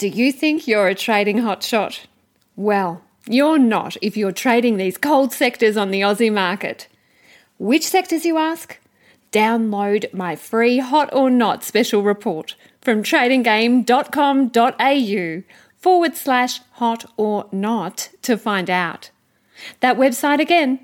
Do 0.00 0.08
you 0.08 0.32
think 0.32 0.66
you're 0.66 0.88
a 0.88 0.94
trading 0.94 1.40
hotshot? 1.40 2.06
Well, 2.56 3.02
you're 3.28 3.58
not 3.58 3.98
if 4.00 4.16
you're 4.16 4.32
trading 4.32 4.78
these 4.78 4.96
cold 4.96 5.30
sectors 5.30 5.76
on 5.76 5.90
the 5.90 6.00
Aussie 6.00 6.32
market. 6.32 6.88
Which 7.58 7.86
sectors, 7.86 8.24
you 8.24 8.38
ask? 8.38 8.78
Download 9.30 10.10
my 10.14 10.36
free 10.36 10.78
Hot 10.78 11.12
or 11.12 11.28
Not 11.28 11.62
special 11.62 12.02
report 12.02 12.54
from 12.80 13.02
tradinggame.com.au 13.02 15.42
forward 15.76 16.16
slash 16.16 16.60
hot 16.70 17.04
or 17.18 17.46
not 17.52 18.08
to 18.22 18.38
find 18.38 18.70
out. 18.70 19.10
That 19.80 19.98
website 19.98 20.40
again, 20.40 20.80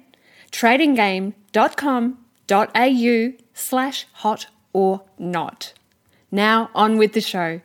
tradinggame.com.au 0.53 3.33
slash 3.55 4.07
hot 4.13 4.47
or 4.75 5.03
not. 5.19 5.73
Now 6.31 6.69
on 6.75 6.99
with 6.99 7.15
the 7.15 7.23
show. 7.23 7.63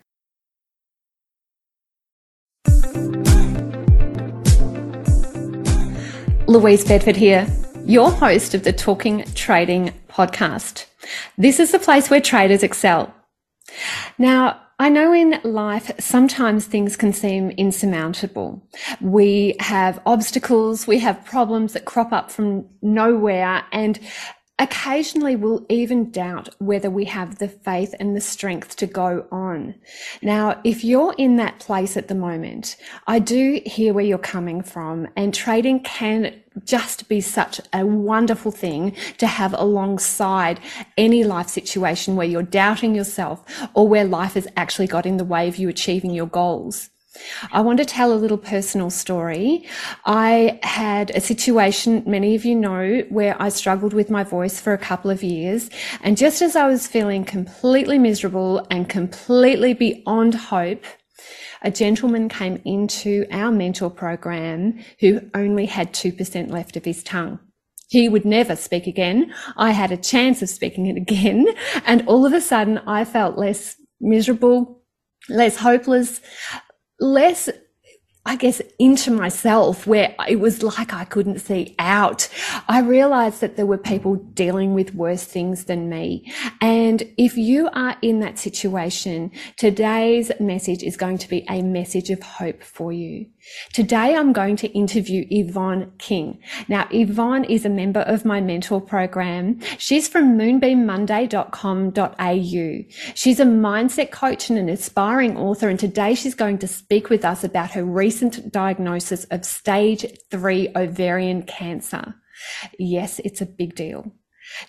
Louise 6.51 6.83
Bedford 6.83 7.15
here, 7.15 7.47
your 7.86 8.11
host 8.11 8.54
of 8.54 8.64
the 8.64 8.73
Talking 8.73 9.23
Trading 9.36 9.93
podcast. 10.09 10.86
This 11.37 11.61
is 11.61 11.71
the 11.71 11.79
place 11.79 12.09
where 12.09 12.19
traders 12.19 12.61
excel. 12.61 13.15
Now, 14.18 14.59
I 14.78 14.89
know 14.89 15.14
in 15.14 15.39
life, 15.45 15.92
sometimes 15.97 16.65
things 16.65 16.97
can 16.97 17.14
seem 17.14 17.51
insurmountable. 17.51 18.68
We 19.00 19.56
have 19.61 20.01
obstacles, 20.06 20.86
we 20.86 21.00
have 21.00 21.23
problems 21.23 21.71
that 21.71 21.86
crop 21.86 22.11
up 22.11 22.29
from 22.29 22.68
nowhere, 22.81 23.64
and 23.71 23.97
Occasionally, 24.61 25.36
we'll 25.36 25.65
even 25.70 26.11
doubt 26.11 26.50
whether 26.60 26.92
we 26.92 27.06
have 27.06 27.39
the 27.39 27.47
faith 27.47 27.96
and 28.00 28.15
the 28.15 28.21
strength 28.21 28.75
to 28.75 28.86
go 28.86 29.25
on. 29.32 29.74
Now, 30.21 30.61
if 30.64 30.84
you're 30.84 31.15
in 31.18 31.37
that 31.37 31.57
place 31.57 31.97
at 31.97 32.09
the 32.09 32.14
moment, 32.14 32.75
I 33.08 33.17
do 33.17 33.59
hear 33.66 33.92
where 33.92 34.06
you're 34.06 34.20
coming 34.20 34.61
from, 34.61 35.08
and 35.16 35.34
trading 35.34 35.80
can 35.80 36.39
just 36.64 37.09
be 37.09 37.22
such 37.22 37.59
a 37.73 37.84
wonderful 37.88 38.52
thing 38.52 38.95
to 39.17 39.26
have 39.26 39.56
alongside 39.56 40.59
any 40.95 41.23
life 41.23 41.50
situation 41.50 42.16
where 42.16 42.28
you're 42.28 42.44
doubting 42.44 42.94
yourself 42.94 43.44
or 43.73 43.88
where 43.88 44.06
life 44.06 44.36
has 44.36 44.48
actually 44.58 44.86
got 44.86 45.08
in 45.08 45.17
the 45.17 45.23
way 45.23 45.48
of 45.48 45.58
you 45.58 45.70
achieving 45.70 46.12
your 46.12 46.28
goals. 46.28 46.91
I 47.52 47.62
want 47.62 47.80
to 47.80 47.86
tell 47.86 48.14
a 48.14 48.16
little 48.16 48.38
personal 48.38 48.90
story. 48.90 49.67
I 50.06 50.59
had 50.64 51.09
a 51.12 51.20
situation, 51.20 52.04
many 52.06 52.36
of 52.36 52.45
you 52.45 52.56
know, 52.56 53.04
where 53.09 53.42
I 53.42 53.50
struggled 53.50 53.94
with 53.94 54.09
my 54.09 54.23
voice 54.23 54.62
for 54.62 54.73
a 54.73 54.78
couple 54.78 55.12
of 55.12 55.22
years. 55.22 55.70
And 56.02 56.17
just 56.17 56.42
as 56.42 56.56
I 56.56 56.67
was 56.67 56.88
feeling 56.88 57.26
completely 57.26 58.00
miserable 58.00 58.66
and 58.70 58.88
completely 58.88 59.73
beyond 59.73 60.36
hope, 60.36 60.86
a 61.62 61.70
gentleman 61.70 62.30
came 62.30 62.62
into 62.66 63.26
our 63.32 63.52
mentor 63.52 63.89
program 63.89 64.80
who 65.00 65.22
only 65.36 65.66
had 65.66 65.94
2% 65.94 66.50
left 66.50 66.78
of 66.78 66.86
his 66.86 67.04
tongue. 67.04 67.39
He 67.89 68.08
would 68.08 68.26
never 68.26 68.56
speak 68.56 68.88
again. 68.88 69.34
I 69.58 69.72
had 69.72 69.92
a 69.92 69.98
chance 69.98 70.42
of 70.42 70.50
speaking 70.50 70.88
it 70.88 70.95
again. 70.95 71.48
And 71.86 72.08
all 72.08 72.26
of 72.26 72.34
a 72.34 72.42
sudden 72.42 72.78
I 72.88 73.04
felt 73.04 73.38
less 73.38 73.76
miserable, 74.00 74.82
less 75.30 75.58
hopeless, 75.58 76.22
less 77.02 77.50
I 78.24 78.36
guess, 78.36 78.62
into 78.78 79.10
myself 79.10 79.88
where 79.88 80.14
it 80.30 80.40
was 80.40 80.62
like 80.62 80.94
I 80.94 81.06
couldn't 81.06 81.40
see 81.40 81.76
out. 81.80 82.30
I 82.70 82.82
realized 82.82 83.42
that 83.42 83.56
there 83.56 83.66
were 83.66 83.80
people 83.80 84.16
dealing 84.16 84.76
with 84.76 84.94
worse 84.94 85.24
things 85.24 85.66
than 85.66 85.90
me. 85.90 86.32
And 86.62 87.02
if 87.18 87.36
you 87.36 87.68
are 87.74 87.98
in 88.04 88.20
that 88.20 88.38
situation, 88.38 89.32
today's 89.58 90.32
message 90.40 90.84
is 90.84 90.98
going 90.98 91.18
to 91.18 91.28
be 91.28 91.44
a 91.50 91.64
message 91.64 92.12
of 92.12 92.22
hope 92.22 92.62
for 92.62 92.94
you. 92.94 93.26
Today, 93.73 94.16
I'm 94.16 94.34
going 94.34 94.56
to 94.58 94.67
interview 94.70 95.25
Yvonne 95.30 95.92
King. 95.97 96.39
Now, 96.67 96.88
Yvonne 96.92 97.45
is 97.45 97.66
a 97.66 97.70
member 97.70 98.02
of 98.02 98.25
my 98.25 98.42
mentor 98.42 98.81
program. 98.81 99.60
She's 99.77 100.08
from 100.08 100.38
moonbeammonday.com.au. 100.38 103.14
She's 103.16 103.39
a 103.39 103.45
mindset 103.45 104.11
coach 104.11 104.49
and 104.49 104.60
an 104.60 104.70
aspiring 104.70 105.38
author. 105.38 105.70
And 105.70 105.80
today 105.80 106.16
she's 106.16 106.36
going 106.36 106.58
to 106.60 106.67
speak 106.67 107.10
with 107.10 107.26
us 107.26 107.43
about 107.43 107.71
her 107.71 107.83
recent 107.83 108.52
diagnosis 108.52 109.26
of 109.26 109.45
stage 109.45 110.05
three 110.30 110.70
ovarian 110.76 111.43
cancer. 111.43 112.16
Yes, 112.77 113.20
it's 113.20 113.42
a 113.42 113.45
big 113.45 113.76
deal. 113.76 114.11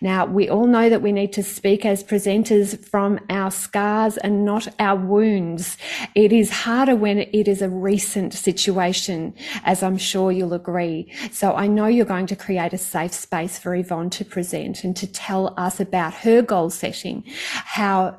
Now, 0.00 0.26
we 0.26 0.48
all 0.48 0.66
know 0.66 0.88
that 0.88 1.02
we 1.02 1.12
need 1.12 1.32
to 1.34 1.42
speak 1.42 1.84
as 1.84 2.04
presenters 2.04 2.78
from 2.88 3.20
our 3.30 3.50
scars 3.50 4.16
and 4.16 4.44
not 4.44 4.68
our 4.78 4.96
wounds. 4.96 5.76
It 6.14 6.32
is 6.32 6.50
harder 6.50 6.96
when 6.96 7.18
it 7.18 7.48
is 7.48 7.62
a 7.62 7.68
recent 7.68 8.32
situation, 8.32 9.34
as 9.64 9.82
I'm 9.82 9.98
sure 9.98 10.32
you'll 10.32 10.54
agree. 10.54 11.12
So 11.30 11.54
I 11.54 11.66
know 11.66 11.86
you're 11.86 12.04
going 12.04 12.26
to 12.26 12.36
create 12.36 12.72
a 12.72 12.78
safe 12.78 13.12
space 13.12 13.58
for 13.58 13.74
Yvonne 13.74 14.10
to 14.10 14.24
present 14.24 14.84
and 14.84 14.96
to 14.96 15.06
tell 15.06 15.54
us 15.56 15.80
about 15.80 16.14
her 16.14 16.42
goal 16.42 16.70
setting, 16.70 17.24
how 17.52 18.18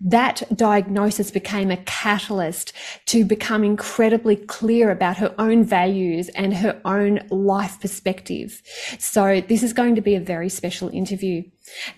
that 0.00 0.42
diagnosis 0.54 1.30
became 1.30 1.70
a 1.70 1.76
catalyst 1.78 2.72
to 3.06 3.24
become 3.24 3.62
incredibly 3.62 4.36
clear 4.36 4.90
about 4.90 5.18
her 5.18 5.34
own 5.38 5.62
values 5.64 6.28
and 6.30 6.54
her 6.54 6.80
own 6.84 7.20
life 7.30 7.80
perspective. 7.80 8.62
So 8.98 9.42
this 9.42 9.62
is 9.62 9.72
going 9.72 9.94
to 9.96 10.00
be 10.00 10.14
a 10.14 10.20
very 10.20 10.48
special 10.48 10.88
interview. 10.88 11.42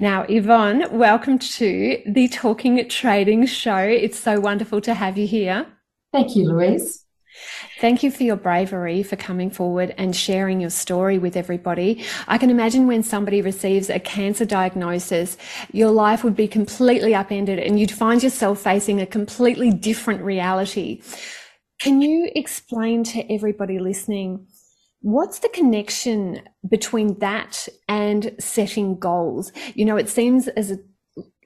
Now, 0.01 0.23
Yvonne, 0.29 0.87
welcome 0.91 1.39
to 1.39 2.03
the 2.07 2.29
Talking 2.29 2.89
Trading 2.89 3.47
Show. 3.47 3.79
It's 3.79 4.19
so 4.19 4.41
wonderful 4.41 4.81
to 4.83 4.95
have 4.95 5.17
you 5.17 5.27
here. 5.27 5.67
Thank 6.13 6.37
you, 6.37 6.49
Louise. 6.49 7.02
Thank 7.81 8.03
you 8.03 8.10
for 8.10 8.22
your 8.22 8.37
bravery 8.37 9.03
for 9.03 9.16
coming 9.16 9.50
forward 9.50 9.94
and 9.98 10.15
sharing 10.15 10.60
your 10.60 10.70
story 10.70 11.19
with 11.19 11.37
everybody. 11.37 12.04
I 12.28 12.38
can 12.38 12.50
imagine 12.50 12.87
when 12.87 13.03
somebody 13.03 13.43
receives 13.43 13.91
a 13.91 13.98
cancer 13.98 14.44
diagnosis, 14.44 15.37
your 15.72 15.91
life 15.91 16.22
would 16.25 16.37
be 16.37 16.48
completely 16.48 17.15
upended 17.15 17.59
and 17.59 17.81
you'd 17.81 17.91
find 17.91 18.22
yourself 18.22 18.60
facing 18.60 19.00
a 19.00 19.06
completely 19.06 19.71
different 19.71 20.22
reality. 20.22 21.03
Can 21.81 22.00
you 22.00 22.31
explain 22.34 23.03
to 23.04 23.32
everybody 23.32 23.78
listening 23.78 24.47
What's 25.03 25.41
the 25.41 25.48
connection 25.48 26.42
between 26.69 27.19
that 27.19 27.66
and 27.88 28.37
setting 28.38 29.00
goals? 29.00 29.50
You 29.75 29.84
know, 29.84 29.97
it 29.97 30.09
seems 30.09 30.47
as 30.47 30.71
a 30.71 30.78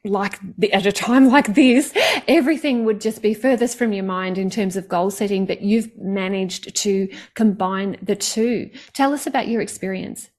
like 0.06 0.38
at 0.72 0.86
a 0.86 0.92
time 0.92 1.28
like 1.30 1.54
this, 1.54 1.92
everything 2.28 2.84
would 2.84 3.00
just 3.00 3.22
be 3.22 3.34
furthest 3.34 3.78
from 3.78 3.92
your 3.92 4.04
mind 4.04 4.38
in 4.38 4.50
terms 4.50 4.76
of 4.76 4.88
goal 4.88 5.10
setting, 5.10 5.46
but 5.46 5.62
you've 5.62 5.96
managed 5.96 6.74
to 6.76 7.08
combine 7.34 7.96
the 8.02 8.16
two. 8.16 8.70
Tell 8.92 9.12
us 9.12 9.26
about 9.26 9.48
your 9.48 9.60
experience. 9.60 10.30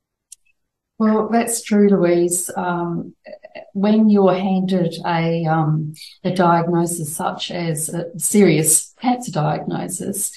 Well, 0.99 1.29
that's 1.31 1.61
true, 1.61 1.89
Louise. 1.89 2.49
Um, 2.57 3.13
when 3.73 4.09
you're 4.09 4.33
handed 4.33 4.95
a, 5.05 5.45
um, 5.45 5.93
a 6.23 6.33
diagnosis 6.33 7.15
such 7.15 7.51
as 7.51 7.89
a 7.89 8.05
serious 8.17 8.95
cancer 8.99 9.31
diagnosis, 9.31 10.31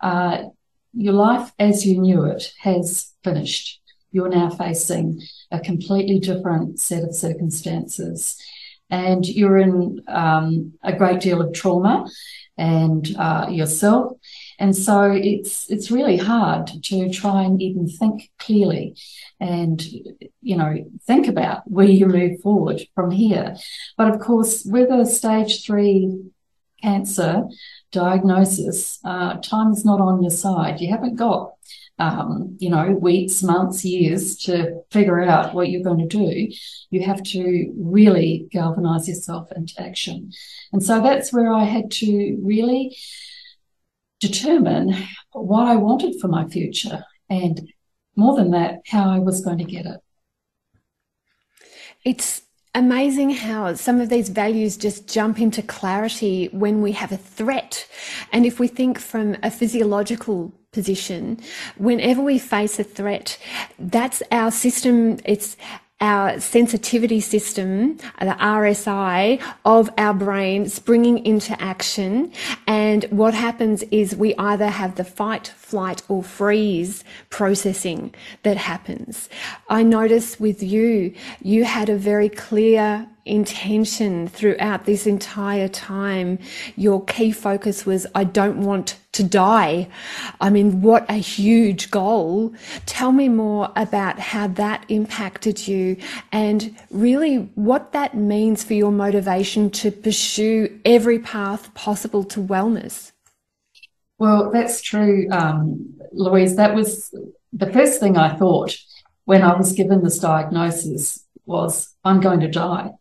uh, 0.00 0.44
your 0.92 1.14
life 1.14 1.50
as 1.58 1.84
you 1.84 2.00
knew 2.00 2.24
it 2.24 2.52
has 2.60 3.12
finished. 3.24 3.80
You're 4.12 4.28
now 4.28 4.50
facing 4.50 5.20
a 5.50 5.58
completely 5.58 6.20
different 6.20 6.78
set 6.78 7.02
of 7.02 7.16
circumstances 7.16 8.36
and 8.90 9.26
you're 9.26 9.58
in 9.58 10.02
um, 10.08 10.72
a 10.82 10.92
great 10.92 11.20
deal 11.20 11.40
of 11.40 11.52
trauma 11.52 12.06
and 12.56 13.14
uh, 13.18 13.48
yourself. 13.50 14.12
And 14.58 14.76
so 14.76 15.10
it's 15.10 15.68
it's 15.70 15.90
really 15.90 16.16
hard 16.16 16.68
to 16.68 17.10
try 17.10 17.42
and 17.42 17.60
even 17.60 17.88
think 17.88 18.30
clearly 18.38 18.96
and 19.40 19.82
you 20.40 20.56
know 20.56 20.88
think 21.06 21.26
about 21.26 21.68
where 21.68 21.86
you 21.86 22.06
move 22.06 22.40
forward 22.40 22.82
from 22.94 23.10
here. 23.10 23.56
But 23.96 24.14
of 24.14 24.20
course, 24.20 24.64
with 24.64 24.90
a 24.90 25.06
stage 25.06 25.64
three 25.64 26.30
cancer 26.82 27.44
diagnosis, 27.90 29.00
uh, 29.04 29.34
time 29.38 29.72
is 29.72 29.84
not 29.84 30.00
on 30.00 30.22
your 30.22 30.30
side. 30.30 30.80
You 30.80 30.90
haven't 30.90 31.16
got 31.16 31.54
um, 31.98 32.56
you 32.58 32.70
know, 32.70 32.90
weeks, 32.90 33.42
months, 33.42 33.84
years 33.84 34.36
to 34.38 34.80
figure 34.90 35.22
out 35.22 35.54
what 35.54 35.70
you're 35.70 35.82
going 35.82 36.08
to 36.08 36.16
do. 36.16 36.48
You 36.90 37.02
have 37.02 37.22
to 37.24 37.72
really 37.76 38.48
galvanize 38.50 39.08
yourself 39.08 39.50
into 39.54 39.74
action. 39.80 40.32
And 40.72 40.82
so 40.82 41.00
that's 41.00 41.32
where 41.32 41.52
I 41.52 41.64
had 41.64 41.90
to 41.92 42.38
really 42.42 42.96
determine 44.20 44.94
what 45.32 45.66
I 45.66 45.76
wanted 45.76 46.20
for 46.20 46.28
my 46.28 46.48
future 46.48 47.04
and 47.28 47.72
more 48.16 48.36
than 48.36 48.50
that, 48.52 48.80
how 48.86 49.10
I 49.10 49.18
was 49.18 49.44
going 49.44 49.58
to 49.58 49.64
get 49.64 49.86
it. 49.86 50.00
It's 52.04 52.42
amazing 52.74 53.30
how 53.30 53.74
some 53.74 54.00
of 54.00 54.08
these 54.08 54.28
values 54.28 54.76
just 54.76 55.08
jump 55.08 55.40
into 55.40 55.62
clarity 55.62 56.48
when 56.52 56.82
we 56.82 56.92
have 56.92 57.12
a 57.12 57.16
threat. 57.16 57.86
And 58.32 58.44
if 58.44 58.58
we 58.58 58.68
think 58.68 58.98
from 58.98 59.36
a 59.42 59.50
physiological 59.50 60.52
position, 60.74 61.40
whenever 61.76 62.20
we 62.20 62.38
face 62.38 62.78
a 62.78 62.84
threat, 62.84 63.38
that's 63.78 64.22
our 64.30 64.50
system. 64.50 65.18
It's 65.24 65.56
our 66.00 66.38
sensitivity 66.38 67.20
system, 67.20 67.96
the 68.20 68.36
RSI 68.38 69.40
of 69.64 69.88
our 69.96 70.12
brain 70.12 70.68
springing 70.68 71.24
into 71.24 71.58
action. 71.62 72.30
And 72.66 73.04
what 73.04 73.32
happens 73.32 73.82
is 73.84 74.14
we 74.14 74.34
either 74.34 74.68
have 74.68 74.96
the 74.96 75.04
fight, 75.04 75.46
flight 75.56 76.02
or 76.08 76.22
freeze 76.22 77.04
processing 77.30 78.14
that 78.42 78.58
happens. 78.58 79.30
I 79.70 79.82
notice 79.82 80.38
with 80.38 80.62
you, 80.62 81.14
you 81.40 81.64
had 81.64 81.88
a 81.88 81.96
very 81.96 82.28
clear 82.28 83.08
intention 83.26 84.28
throughout 84.28 84.84
this 84.84 85.06
entire 85.06 85.68
time. 85.68 86.38
Your 86.76 87.04
key 87.04 87.32
focus 87.32 87.86
was, 87.86 88.06
I 88.14 88.24
don't 88.24 88.62
want 88.62 88.98
to 89.12 89.22
die. 89.22 89.88
I 90.40 90.50
mean, 90.50 90.82
what 90.82 91.08
a 91.08 91.14
huge 91.14 91.90
goal. 91.90 92.52
Tell 92.86 93.12
me 93.12 93.28
more 93.28 93.70
about 93.76 94.18
how 94.18 94.48
that 94.48 94.84
impacted 94.88 95.66
you 95.66 95.96
and 96.32 96.76
really 96.90 97.36
what 97.54 97.92
that 97.92 98.16
means 98.16 98.64
for 98.64 98.74
your 98.74 98.92
motivation 98.92 99.70
to 99.70 99.90
pursue 99.90 100.80
every 100.84 101.18
path 101.18 101.72
possible 101.74 102.24
to 102.24 102.40
wellness. 102.40 103.12
Well, 104.18 104.50
that's 104.50 104.80
true, 104.80 105.28
um, 105.30 105.94
Louise. 106.12 106.56
That 106.56 106.74
was 106.74 107.12
the 107.52 107.72
first 107.72 108.00
thing 108.00 108.16
I 108.16 108.36
thought 108.36 108.76
when 109.24 109.42
I 109.42 109.56
was 109.56 109.72
given 109.72 110.02
this 110.02 110.18
diagnosis 110.18 111.24
was, 111.46 111.94
I'm 112.04 112.20
going 112.20 112.40
to 112.40 112.48
die. 112.48 112.92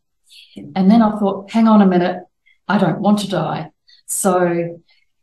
And 0.55 0.89
then 0.89 1.01
I 1.01 1.17
thought, 1.17 1.51
hang 1.51 1.67
on 1.67 1.81
a 1.81 1.87
minute, 1.87 2.23
I 2.67 2.77
don't 2.77 2.99
want 2.99 3.19
to 3.19 3.29
die. 3.29 3.71
So 4.05 4.79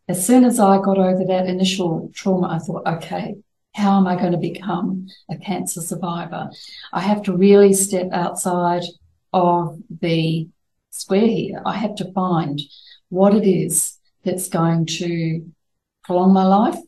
as 0.09 0.27
soon 0.27 0.45
as 0.45 0.59
I 0.59 0.81
got 0.81 0.99
over 0.99 1.25
that 1.25 1.47
initial 1.47 2.11
trauma, 2.15 2.49
I 2.49 2.59
thought, 2.59 2.87
okay, 2.87 3.37
how 3.75 3.97
am 3.99 4.07
I 4.07 4.17
going 4.17 4.33
to 4.33 4.39
become 4.39 5.07
a 5.31 5.37
cancer 5.37 5.81
survivor? 5.81 6.51
I 6.93 7.01
have 7.01 7.23
to 7.25 7.37
really 7.37 7.73
step 7.73 8.09
outside 8.13 8.83
of 9.33 9.79
the 10.01 10.49
square 10.91 11.27
here. 11.27 11.63
I 11.65 11.77
have 11.77 11.95
to 11.97 12.13
find 12.13 12.61
what 13.09 13.35
it 13.35 13.49
is 13.49 13.97
that's 14.25 14.49
going 14.49 14.87
to 14.87 15.45
prolong 16.03 16.33
my 16.33 16.45
life, 16.45 16.79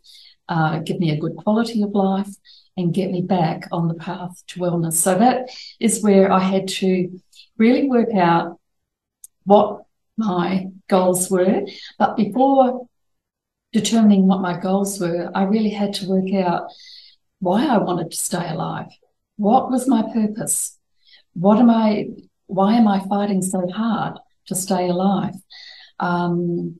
uh, 0.48 0.80
give 0.80 0.98
me 0.98 1.10
a 1.10 1.20
good 1.20 1.36
quality 1.36 1.82
of 1.82 1.90
life, 1.92 2.28
and 2.76 2.94
get 2.94 3.10
me 3.10 3.22
back 3.22 3.68
on 3.70 3.88
the 3.88 3.94
path 3.94 4.42
to 4.48 4.60
wellness. 4.60 4.94
So 4.94 5.16
that 5.16 5.50
is 5.78 6.02
where 6.02 6.32
I 6.32 6.40
had 6.40 6.66
to 6.68 7.20
really 7.58 7.88
work 7.88 8.14
out 8.14 8.58
what 9.44 9.84
my 10.16 10.68
goals 10.88 11.30
were. 11.30 11.62
But 11.98 12.16
before 12.16 12.86
determining 13.72 14.26
what 14.26 14.40
my 14.40 14.58
goals 14.58 15.00
were, 15.00 15.30
I 15.34 15.44
really 15.44 15.70
had 15.70 15.94
to 15.94 16.08
work 16.08 16.32
out 16.34 16.70
why 17.40 17.66
I 17.66 17.78
wanted 17.78 18.10
to 18.10 18.16
stay 18.16 18.48
alive. 18.48 18.88
What 19.36 19.70
was 19.70 19.88
my 19.88 20.02
purpose? 20.12 20.78
What 21.34 21.58
am 21.58 21.70
I, 21.70 22.08
why 22.46 22.74
am 22.74 22.86
I 22.86 23.00
fighting 23.00 23.42
so 23.42 23.66
hard 23.68 24.18
to 24.46 24.54
stay 24.54 24.88
alive? 24.88 25.34
Um, 25.98 26.78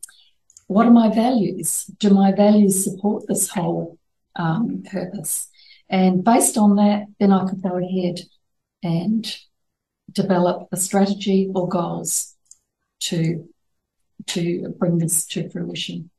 what 0.67 0.87
are 0.87 0.91
my 0.91 1.15
values? 1.15 1.85
Do 1.99 2.11
my 2.11 2.33
values 2.33 2.85
support 2.85 3.25
this 3.27 3.49
whole 3.49 3.99
um, 4.37 4.83
purpose? 4.91 5.49
And 5.89 6.25
based 6.25 6.57
on 6.57 6.77
that, 6.77 7.07
then 7.19 7.33
I 7.33 7.47
could 7.49 7.63
go 7.63 7.77
ahead 7.77 8.21
and 8.83 9.37
develop 10.11 10.69
a 10.73 10.77
strategy 10.77 11.51
or 11.55 11.69
goals 11.69 12.35
to 13.01 13.49
to 14.27 14.75
bring 14.79 14.99
this 14.99 15.27
to 15.27 15.49
fruition. 15.51 16.11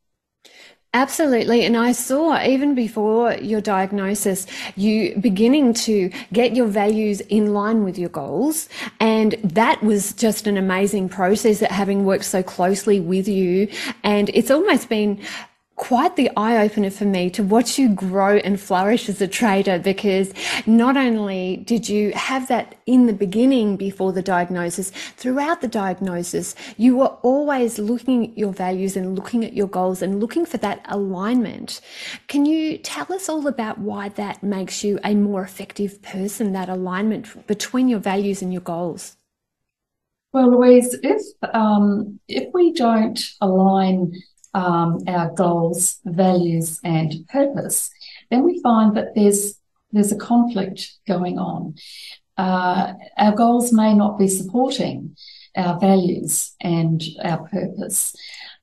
Absolutely. 0.95 1.65
And 1.65 1.75
I 1.75 1.91
saw 1.91 2.39
even 2.43 2.75
before 2.75 3.33
your 3.33 3.61
diagnosis, 3.61 4.45
you 4.75 5.17
beginning 5.19 5.73
to 5.73 6.11
get 6.31 6.55
your 6.55 6.67
values 6.67 7.19
in 7.21 7.51
line 7.51 7.83
with 7.83 7.97
your 7.97 8.09
goals. 8.09 8.69
And 8.99 9.33
that 9.43 9.81
was 9.81 10.13
just 10.13 10.45
an 10.45 10.55
amazing 10.55 11.09
process 11.09 11.61
that 11.61 11.71
having 11.71 12.05
worked 12.05 12.25
so 12.25 12.43
closely 12.43 12.99
with 12.99 13.27
you. 13.27 13.69
And 14.03 14.29
it's 14.35 14.51
almost 14.51 14.87
been 14.87 15.19
quite 15.75 16.15
the 16.15 16.29
eye 16.37 16.63
opener 16.63 16.91
for 16.91 17.05
me 17.05 17.29
to 17.31 17.43
watch 17.43 17.79
you 17.79 17.89
grow 17.89 18.37
and 18.37 18.59
flourish 18.59 19.09
as 19.09 19.19
a 19.21 19.27
trader 19.27 19.79
because 19.79 20.31
not 20.67 20.95
only 20.95 21.57
did 21.57 21.89
you 21.89 22.11
have 22.11 22.47
that 22.47 22.75
in 22.85 23.07
the 23.07 23.13
beginning 23.13 23.75
before 23.75 24.11
the 24.13 24.21
diagnosis, 24.21 24.91
throughout 25.17 25.61
the 25.61 25.67
diagnosis, 25.67 26.53
you 26.77 26.95
were 26.97 27.17
always 27.23 27.79
looking 27.79 28.25
at 28.25 28.37
your 28.37 28.53
values 28.53 28.95
and 28.95 29.15
looking 29.15 29.43
at 29.43 29.53
your 29.53 29.67
goals 29.67 30.01
and 30.01 30.19
looking 30.19 30.45
for 30.45 30.57
that 30.57 30.85
alignment. 30.89 31.81
Can 32.27 32.45
you 32.45 32.77
tell 32.77 33.11
us 33.11 33.27
all 33.27 33.47
about 33.47 33.79
why 33.79 34.09
that 34.09 34.43
makes 34.43 34.83
you 34.83 34.99
a 35.03 35.15
more 35.15 35.41
effective 35.41 36.01
person, 36.01 36.53
that 36.53 36.69
alignment 36.69 37.47
between 37.47 37.87
your 37.87 37.99
values 37.99 38.41
and 38.41 38.53
your 38.53 38.61
goals? 38.61 39.17
Well, 40.33 40.51
Louise, 40.51 40.95
if 41.03 41.21
um, 41.53 42.19
if 42.27 42.51
we 42.53 42.73
don't 42.73 43.19
align 43.39 44.13
um, 44.53 44.99
our 45.07 45.31
goals, 45.31 45.99
values, 46.05 46.79
and 46.83 47.27
purpose, 47.27 47.89
then 48.29 48.43
we 48.43 48.61
find 48.61 48.95
that 48.95 49.15
there's 49.15 49.59
there's 49.91 50.11
a 50.11 50.17
conflict 50.17 50.91
going 51.07 51.37
on. 51.37 51.75
Uh, 52.35 52.93
our 53.17 53.35
goals 53.35 53.71
may 53.71 53.93
not 53.93 54.17
be 54.17 54.27
supporting 54.27 55.15
our 55.55 55.79
values 55.79 56.55
and 56.61 57.03
our 57.23 57.47
purpose. 57.47 58.15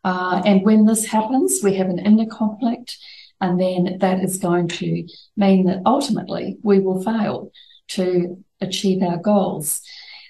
Uh, 0.03 0.43
and 0.45 0.65
when 0.65 0.87
this 0.87 1.07
happens, 1.07 1.61
we 1.63 1.75
have 1.75 1.89
an 1.89 2.01
inner 2.01 2.27
conflict, 2.27 2.99
and 3.41 3.61
then 3.61 3.99
that 4.01 4.21
is 4.25 4.39
going 4.39 4.67
to 4.67 5.07
mean 5.37 5.67
that 5.67 5.83
ultimately 5.87 6.59
we 6.63 6.81
will 6.81 7.03
fail 7.03 7.53
to 7.89 8.45
achieve 8.61 9.03
our 9.03 9.19
goals. 9.19 9.83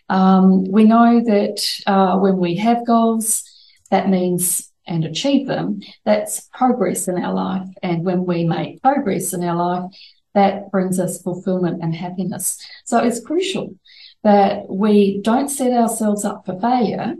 Um, 0.08 0.64
we 0.64 0.84
know 0.84 1.22
that 1.24 1.64
uh, 1.86 2.18
when 2.18 2.36
we 2.38 2.56
have 2.56 2.86
goals, 2.86 3.44
that 3.90 4.08
means 4.08 4.69
and 4.90 5.04
achieve 5.04 5.46
them, 5.46 5.80
that's 6.04 6.48
progress 6.52 7.08
in 7.08 7.16
our 7.16 7.32
life. 7.32 7.66
And 7.82 8.04
when 8.04 8.26
we 8.26 8.44
make 8.44 8.82
progress 8.82 9.32
in 9.32 9.42
our 9.44 9.56
life, 9.56 9.90
that 10.34 10.70
brings 10.70 11.00
us 11.00 11.22
fulfillment 11.22 11.82
and 11.82 11.94
happiness. 11.94 12.58
So 12.84 12.98
it's 12.98 13.24
crucial 13.24 13.74
that 14.22 14.68
we 14.68 15.22
don't 15.22 15.48
set 15.48 15.72
ourselves 15.72 16.24
up 16.24 16.44
for 16.44 16.60
failure, 16.60 17.14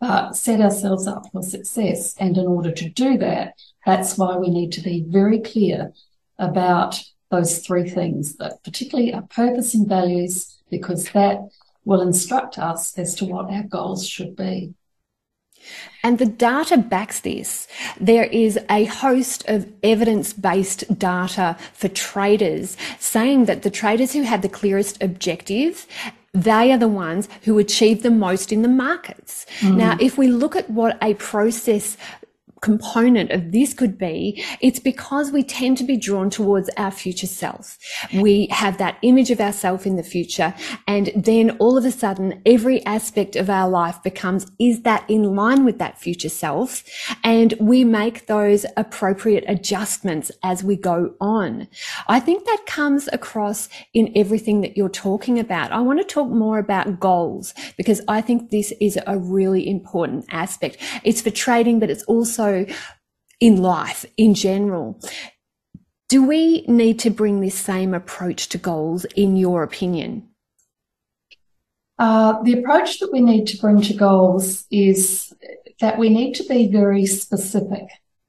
but 0.00 0.32
set 0.32 0.60
ourselves 0.60 1.06
up 1.06 1.24
for 1.32 1.42
success. 1.42 2.14
And 2.18 2.36
in 2.36 2.46
order 2.46 2.72
to 2.72 2.90
do 2.90 3.16
that, 3.18 3.54
that's 3.86 4.18
why 4.18 4.36
we 4.36 4.50
need 4.50 4.72
to 4.72 4.82
be 4.82 5.04
very 5.06 5.38
clear 5.38 5.92
about 6.38 7.00
those 7.30 7.58
three 7.60 7.88
things, 7.88 8.36
that 8.36 8.62
particularly 8.64 9.14
our 9.14 9.22
purpose 9.22 9.74
and 9.74 9.88
values, 9.88 10.60
because 10.70 11.08
that 11.10 11.38
will 11.84 12.00
instruct 12.00 12.58
us 12.58 12.98
as 12.98 13.14
to 13.16 13.24
what 13.24 13.50
our 13.50 13.62
goals 13.62 14.06
should 14.06 14.36
be. 14.36 14.74
And 16.02 16.18
the 16.18 16.26
data 16.26 16.76
backs 16.76 17.20
this. 17.20 17.66
There 17.98 18.24
is 18.24 18.58
a 18.68 18.84
host 18.84 19.44
of 19.48 19.66
evidence 19.82 20.32
based 20.32 20.98
data 20.98 21.56
for 21.72 21.88
traders 21.88 22.76
saying 22.98 23.46
that 23.46 23.62
the 23.62 23.70
traders 23.70 24.12
who 24.12 24.22
have 24.22 24.42
the 24.42 24.48
clearest 24.48 25.02
objective 25.02 25.86
they 26.34 26.72
are 26.72 26.78
the 26.78 26.88
ones 26.88 27.28
who 27.42 27.58
achieve 27.58 28.02
the 28.02 28.10
most 28.10 28.50
in 28.50 28.62
the 28.62 28.68
markets. 28.68 29.46
Mm. 29.60 29.76
Now, 29.76 29.96
if 30.00 30.18
we 30.18 30.26
look 30.26 30.56
at 30.56 30.68
what 30.68 30.98
a 31.00 31.14
process 31.14 31.96
component 32.64 33.30
of 33.30 33.52
this 33.52 33.74
could 33.74 33.98
be, 33.98 34.42
it's 34.62 34.78
because 34.78 35.30
we 35.30 35.42
tend 35.42 35.76
to 35.76 35.84
be 35.84 35.98
drawn 35.98 36.30
towards 36.30 36.70
our 36.78 36.90
future 36.90 37.26
self. 37.26 37.76
We 38.14 38.46
have 38.50 38.78
that 38.78 38.96
image 39.02 39.30
of 39.30 39.38
ourself 39.38 39.84
in 39.84 39.96
the 39.96 40.02
future. 40.02 40.54
And 40.86 41.12
then 41.14 41.50
all 41.58 41.76
of 41.76 41.84
a 41.84 41.90
sudden, 41.90 42.40
every 42.46 42.82
aspect 42.86 43.36
of 43.36 43.50
our 43.50 43.68
life 43.68 44.02
becomes, 44.02 44.46
is 44.58 44.80
that 44.82 45.04
in 45.10 45.36
line 45.36 45.66
with 45.66 45.78
that 45.78 46.00
future 46.00 46.30
self? 46.30 46.82
And 47.22 47.52
we 47.60 47.84
make 47.84 48.28
those 48.28 48.64
appropriate 48.78 49.44
adjustments 49.46 50.32
as 50.42 50.64
we 50.64 50.76
go 50.76 51.12
on. 51.20 51.68
I 52.08 52.18
think 52.18 52.46
that 52.46 52.64
comes 52.64 53.10
across 53.12 53.68
in 53.92 54.10
everything 54.16 54.62
that 54.62 54.74
you're 54.74 54.88
talking 54.88 55.38
about. 55.38 55.70
I 55.70 55.80
want 55.80 55.98
to 55.98 56.04
talk 56.04 56.30
more 56.30 56.58
about 56.58 56.98
goals 56.98 57.52
because 57.76 58.00
I 58.08 58.22
think 58.22 58.50
this 58.50 58.72
is 58.80 58.98
a 59.06 59.18
really 59.18 59.68
important 59.68 60.24
aspect. 60.30 60.78
It's 61.02 61.20
for 61.20 61.30
trading, 61.30 61.78
but 61.78 61.90
it's 61.90 62.04
also 62.04 62.53
in 63.40 63.62
life 63.62 64.06
in 64.16 64.34
general. 64.34 65.00
Do 66.08 66.26
we 66.26 66.62
need 66.66 66.98
to 67.00 67.10
bring 67.10 67.40
this 67.40 67.58
same 67.58 67.94
approach 67.94 68.48
to 68.50 68.58
goals, 68.58 69.04
in 69.16 69.36
your 69.36 69.62
opinion? 69.62 70.28
Uh, 71.98 72.42
the 72.42 72.58
approach 72.58 72.98
that 72.98 73.12
we 73.12 73.20
need 73.20 73.46
to 73.46 73.58
bring 73.58 73.80
to 73.80 73.94
goals 73.94 74.64
is 74.70 75.32
that 75.80 75.98
we 75.98 76.08
need 76.08 76.34
to 76.34 76.44
be 76.44 76.66
very 76.66 77.06
specific 77.06 77.84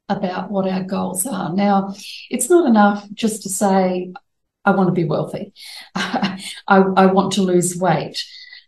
about 0.08 0.52
what 0.52 0.68
our 0.68 0.84
goals 0.84 1.26
are. 1.26 1.54
Now, 1.54 1.94
it's 2.30 2.50
not 2.50 2.68
enough 2.68 3.08
just 3.14 3.44
to 3.44 3.50
say, 3.50 4.14
I 4.64 4.72
want 4.72 4.88
to 4.88 4.94
be 4.94 5.06
wealthy. 5.06 5.54
I, 5.96 6.40
I, 6.68 7.06
want 7.08 7.34
to 7.34 7.42
lose 7.42 7.76
weight. 7.78 8.24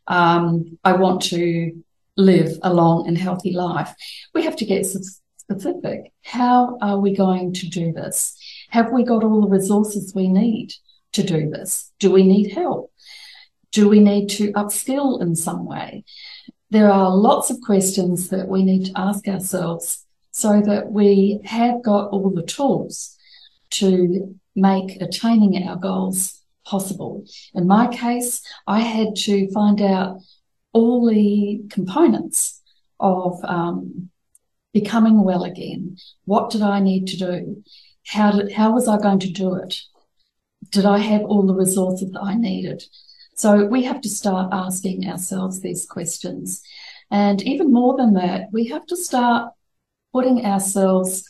Um, 0.08 0.78
I 0.84 0.94
want 0.94 1.22
to 1.24 1.84
live 2.16 2.58
a 2.64 2.74
long 2.74 3.08
and 3.08 3.18
healthy 3.18 3.52
life. 3.52 3.94
We 4.34 4.44
have 4.44 4.56
to 4.58 4.66
get 4.66 4.86
specific. 5.50 6.12
How 6.24 6.78
are 6.82 7.00
we 7.00 7.16
going 7.16 7.54
to 7.54 7.70
do 7.70 7.94
this? 7.94 8.38
Have 8.70 8.92
we 8.92 9.04
got 9.04 9.24
all 9.24 9.42
the 9.42 9.48
resources 9.48 10.14
we 10.14 10.28
need 10.28 10.74
to 11.14 11.24
do 11.24 11.50
this? 11.50 11.92
Do 12.00 12.12
we 12.12 12.24
need 12.24 12.52
help? 12.52 12.92
Do 13.72 13.88
we 13.88 14.00
need 14.00 14.28
to 14.32 14.52
upskill 14.54 15.22
in 15.22 15.36
some 15.36 15.66
way? 15.66 16.04
There 16.70 16.92
are 16.92 17.16
lots 17.16 17.50
of 17.50 17.62
questions 17.62 18.30
that 18.30 18.50
we 18.50 18.64
need 18.64 18.88
to 18.88 19.00
ask 19.00 19.28
ourselves 19.28 20.06
so 20.32 20.62
that 20.62 20.92
we 20.92 21.40
have 21.46 21.82
got 21.82 22.10
all 22.10 22.30
the 22.30 22.44
tools 22.44 23.16
to 23.70 24.36
make 24.56 25.02
attaining 25.02 25.66
our 25.66 25.78
goals 25.78 26.42
possible. 26.66 27.24
In 27.54 27.68
my 27.68 27.88
case, 27.88 28.42
I 28.66 28.82
had 28.82 29.16
to 29.28 29.50
find 29.52 29.82
out 29.82 30.20
all 30.74 31.08
the 31.08 31.62
components 31.70 32.62
of 33.00 33.40
um, 33.46 34.10
becoming 34.74 35.24
well 35.24 35.44
again. 35.44 35.98
What 36.26 36.50
did 36.50 36.62
I 36.62 36.80
need 36.80 37.08
to 37.08 37.18
do? 37.18 37.64
How 38.06 38.32
did, 38.32 38.52
how 38.54 38.74
was 38.74 38.88
I 38.88 38.98
going 38.98 39.20
to 39.20 39.32
do 39.32 39.56
it? 39.56 39.80
Did 40.72 40.86
I 40.86 41.00
have 41.00 41.22
all 41.22 41.46
the 41.46 41.54
resources 41.54 42.12
that 42.12 42.22
I 42.22 42.36
needed? 42.36 42.84
So 43.36 43.66
we 43.66 43.84
have 43.84 44.02
to 44.02 44.10
start 44.10 44.50
asking 44.52 45.08
ourselves 45.08 45.62
these 45.62 45.86
questions. 45.86 46.62
And 47.12 47.42
even 47.44 47.72
more 47.72 47.96
than 47.96 48.14
that, 48.14 48.48
we 48.52 48.68
have 48.68 48.86
to 48.88 48.98
start 48.98 49.54
putting 50.12 50.46
ourselves 50.46 51.24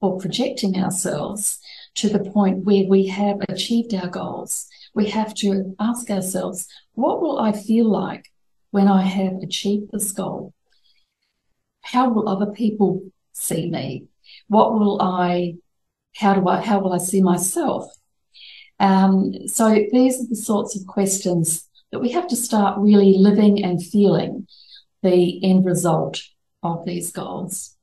or 0.00 0.18
projecting 0.18 0.76
ourselves 0.82 1.60
to 1.94 2.08
the 2.08 2.30
point 2.30 2.64
where 2.64 2.84
we 2.88 3.06
have 3.06 3.36
achieved 3.48 3.94
our 3.94 4.08
goals. 4.08 4.66
We 4.94 5.10
have 5.10 5.34
to 5.36 5.76
ask 5.78 6.10
ourselves, 6.10 6.66
what 6.94 7.20
will 7.20 7.38
I 7.38 7.52
feel 7.52 7.88
like 7.88 8.32
when 8.70 8.88
I 8.88 9.02
have 9.02 9.34
achieved 9.42 9.90
this 9.92 10.10
goal? 10.12 10.54
How 11.82 12.08
will 12.08 12.28
other 12.28 12.52
people 12.52 13.02
see 13.32 13.70
me? 13.70 14.06
What 14.48 14.72
will 14.72 15.00
I, 15.00 15.56
how 16.16 16.34
do 16.34 16.48
I, 16.48 16.60
how 16.60 16.80
will 16.80 16.92
I 16.92 16.98
see 16.98 17.22
myself? 17.22 17.86
Um, 18.78 19.46
so 19.46 19.84
these 19.92 20.20
are 20.20 20.28
the 20.28 20.36
sorts 20.36 20.76
of 20.76 20.86
questions 20.86 21.68
that 21.90 22.00
we 22.00 22.10
have 22.12 22.26
to 22.28 22.36
start 22.36 22.78
really 22.78 23.16
living 23.18 23.64
and 23.64 23.84
feeling 23.84 24.46
the 25.02 25.44
end 25.44 25.64
result 25.64 26.22
of 26.62 26.84
these 26.84 27.12
goals. 27.12 27.76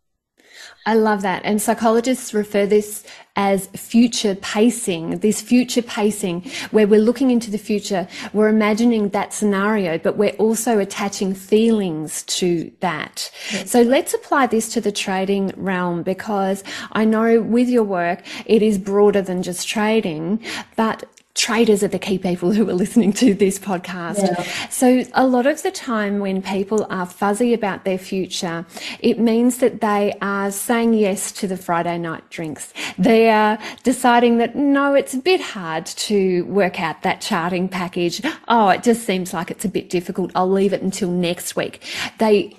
I 0.85 0.95
love 0.95 1.21
that. 1.21 1.41
And 1.45 1.61
psychologists 1.61 2.33
refer 2.33 2.65
this 2.65 3.03
as 3.35 3.67
future 3.67 4.35
pacing, 4.35 5.19
this 5.19 5.41
future 5.41 5.81
pacing 5.81 6.41
where 6.71 6.87
we're 6.87 6.99
looking 6.99 7.31
into 7.31 7.49
the 7.49 7.57
future, 7.57 8.07
we're 8.33 8.49
imagining 8.49 9.09
that 9.09 9.33
scenario, 9.33 9.97
but 9.97 10.17
we're 10.17 10.31
also 10.31 10.79
attaching 10.79 11.33
feelings 11.33 12.23
to 12.23 12.71
that. 12.81 13.31
Yes. 13.51 13.71
So 13.71 13.81
let's 13.81 14.13
apply 14.13 14.47
this 14.47 14.73
to 14.73 14.81
the 14.81 14.91
trading 14.91 15.53
realm 15.55 16.03
because 16.03 16.63
I 16.91 17.05
know 17.05 17.41
with 17.41 17.69
your 17.69 17.83
work, 17.83 18.23
it 18.45 18.61
is 18.61 18.77
broader 18.77 19.21
than 19.21 19.41
just 19.43 19.67
trading, 19.67 20.43
but 20.75 21.05
traders 21.35 21.83
are 21.83 21.87
the 21.87 21.99
key 21.99 22.17
people 22.17 22.51
who 22.51 22.69
are 22.69 22.73
listening 22.73 23.13
to 23.13 23.33
this 23.33 23.57
podcast. 23.59 24.17
Yeah. 24.17 24.43
So 24.69 25.03
a 25.13 25.25
lot 25.25 25.45
of 25.45 25.63
the 25.63 25.71
time 25.71 26.19
when 26.19 26.41
people 26.41 26.85
are 26.89 27.05
fuzzy 27.05 27.53
about 27.53 27.85
their 27.85 27.97
future, 27.97 28.65
it 28.99 29.19
means 29.19 29.57
that 29.57 29.81
they 29.81 30.13
are 30.21 30.51
saying 30.51 30.95
yes 30.95 31.31
to 31.33 31.47
the 31.47 31.57
Friday 31.57 31.97
night 31.97 32.29
drinks. 32.29 32.73
They 32.97 33.29
are 33.29 33.57
deciding 33.83 34.37
that 34.39 34.55
no, 34.55 34.93
it's 34.95 35.13
a 35.13 35.19
bit 35.19 35.41
hard 35.41 35.85
to 35.85 36.43
work 36.45 36.81
out 36.81 37.03
that 37.03 37.21
charting 37.21 37.69
package. 37.69 38.21
Oh, 38.47 38.69
it 38.69 38.83
just 38.83 39.05
seems 39.05 39.33
like 39.33 39.51
it's 39.51 39.65
a 39.65 39.69
bit 39.69 39.89
difficult. 39.89 40.31
I'll 40.35 40.49
leave 40.49 40.73
it 40.73 40.81
until 40.81 41.09
next 41.09 41.55
week. 41.55 41.81
They 42.17 42.57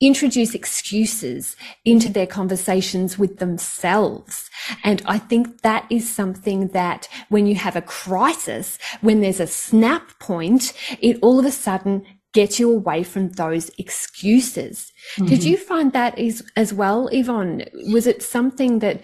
introduce 0.00 0.54
excuses 0.54 1.56
into 1.84 2.10
their 2.10 2.26
conversations 2.26 3.18
with 3.18 3.38
themselves. 3.38 4.50
And 4.84 5.02
I 5.06 5.18
think 5.18 5.62
that 5.62 5.86
is 5.90 6.08
something 6.08 6.68
that 6.68 7.08
when 7.28 7.46
you 7.46 7.54
have 7.54 7.76
a 7.76 7.82
crisis, 7.82 8.78
when 9.00 9.20
there's 9.20 9.40
a 9.40 9.46
snap 9.46 10.18
point, 10.18 10.72
it 11.00 11.18
all 11.22 11.38
of 11.38 11.46
a 11.46 11.50
sudden 11.50 12.04
gets 12.34 12.60
you 12.60 12.70
away 12.70 13.02
from 13.02 13.30
those 13.30 13.70
excuses. 13.78 14.92
Mm-hmm. 15.14 15.26
Did 15.26 15.44
you 15.44 15.56
find 15.56 15.92
that 15.94 16.18
is 16.18 16.44
as 16.56 16.74
well, 16.74 17.08
Yvonne? 17.08 17.64
Was 17.92 18.06
it 18.06 18.22
something 18.22 18.80
that 18.80 19.00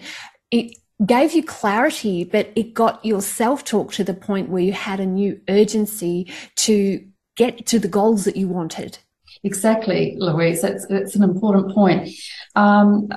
it 0.51 0.77
gave 1.03 1.33
you 1.33 1.43
clarity, 1.43 2.23
but 2.23 2.51
it 2.55 2.75
got 2.75 3.03
your 3.03 3.21
self 3.21 3.63
talk 3.63 3.91
to 3.93 4.03
the 4.03 4.13
point 4.13 4.49
where 4.49 4.61
you 4.61 4.73
had 4.73 4.99
a 4.99 5.05
new 5.07 5.41
urgency 5.49 6.31
to 6.57 7.03
get 7.35 7.65
to 7.65 7.79
the 7.79 7.87
goals 7.87 8.25
that 8.25 8.35
you 8.35 8.47
wanted? 8.47 8.99
Exactly, 9.43 10.15
Louise. 10.17 10.61
That's, 10.61 11.15
an 11.15 11.23
important 11.23 11.73
point. 11.73 12.09
Um, 12.55 13.09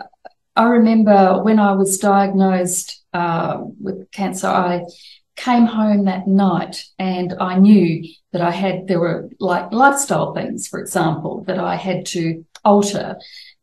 I 0.56 0.64
remember 0.64 1.42
when 1.42 1.58
I 1.60 1.72
was 1.72 1.98
diagnosed 1.98 3.04
uh, 3.12 3.58
with 3.80 4.10
cancer, 4.10 4.48
I 4.48 4.84
came 5.36 5.66
home 5.66 6.06
that 6.06 6.26
night 6.26 6.82
and 6.98 7.34
I 7.38 7.58
knew 7.58 8.02
that 8.32 8.40
I 8.40 8.50
had, 8.50 8.88
there 8.88 8.98
were 8.98 9.28
like 9.38 9.70
lifestyle 9.70 10.34
things, 10.34 10.66
for 10.66 10.80
example, 10.80 11.44
that 11.46 11.58
I 11.58 11.76
had 11.76 12.06
to 12.06 12.44
alter 12.64 13.16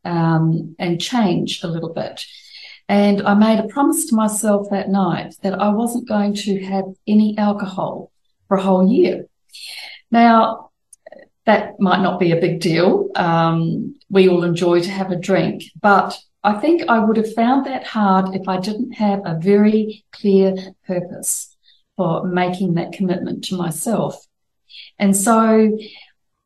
um, 0.04 0.74
and 0.78 1.00
change 1.00 1.62
a 1.62 1.68
little 1.68 1.92
bit. 1.92 2.24
And 2.88 3.22
I 3.22 3.34
made 3.34 3.58
a 3.58 3.68
promise 3.68 4.06
to 4.06 4.14
myself 4.14 4.68
that 4.70 4.88
night 4.88 5.34
that 5.42 5.54
I 5.54 5.70
wasn't 5.70 6.08
going 6.08 6.34
to 6.34 6.62
have 6.64 6.84
any 7.06 7.36
alcohol 7.36 8.12
for 8.46 8.56
a 8.56 8.62
whole 8.62 8.90
year. 8.90 9.26
Now, 10.10 10.70
that 11.46 11.78
might 11.78 12.00
not 12.00 12.18
be 12.18 12.32
a 12.32 12.40
big 12.40 12.60
deal. 12.60 13.10
Um, 13.14 13.96
we 14.10 14.28
all 14.28 14.44
enjoy 14.44 14.80
to 14.80 14.90
have 14.90 15.10
a 15.10 15.16
drink, 15.16 15.64
but 15.80 16.18
I 16.42 16.54
think 16.54 16.82
I 16.88 16.98
would 16.98 17.16
have 17.16 17.32
found 17.34 17.66
that 17.66 17.86
hard 17.86 18.34
if 18.34 18.48
I 18.48 18.60
didn't 18.60 18.92
have 18.92 19.20
a 19.24 19.38
very 19.38 20.04
clear 20.12 20.54
purpose 20.86 21.56
for 21.96 22.26
making 22.26 22.74
that 22.74 22.92
commitment 22.92 23.44
to 23.44 23.56
myself. 23.56 24.26
And 24.98 25.16
so 25.16 25.78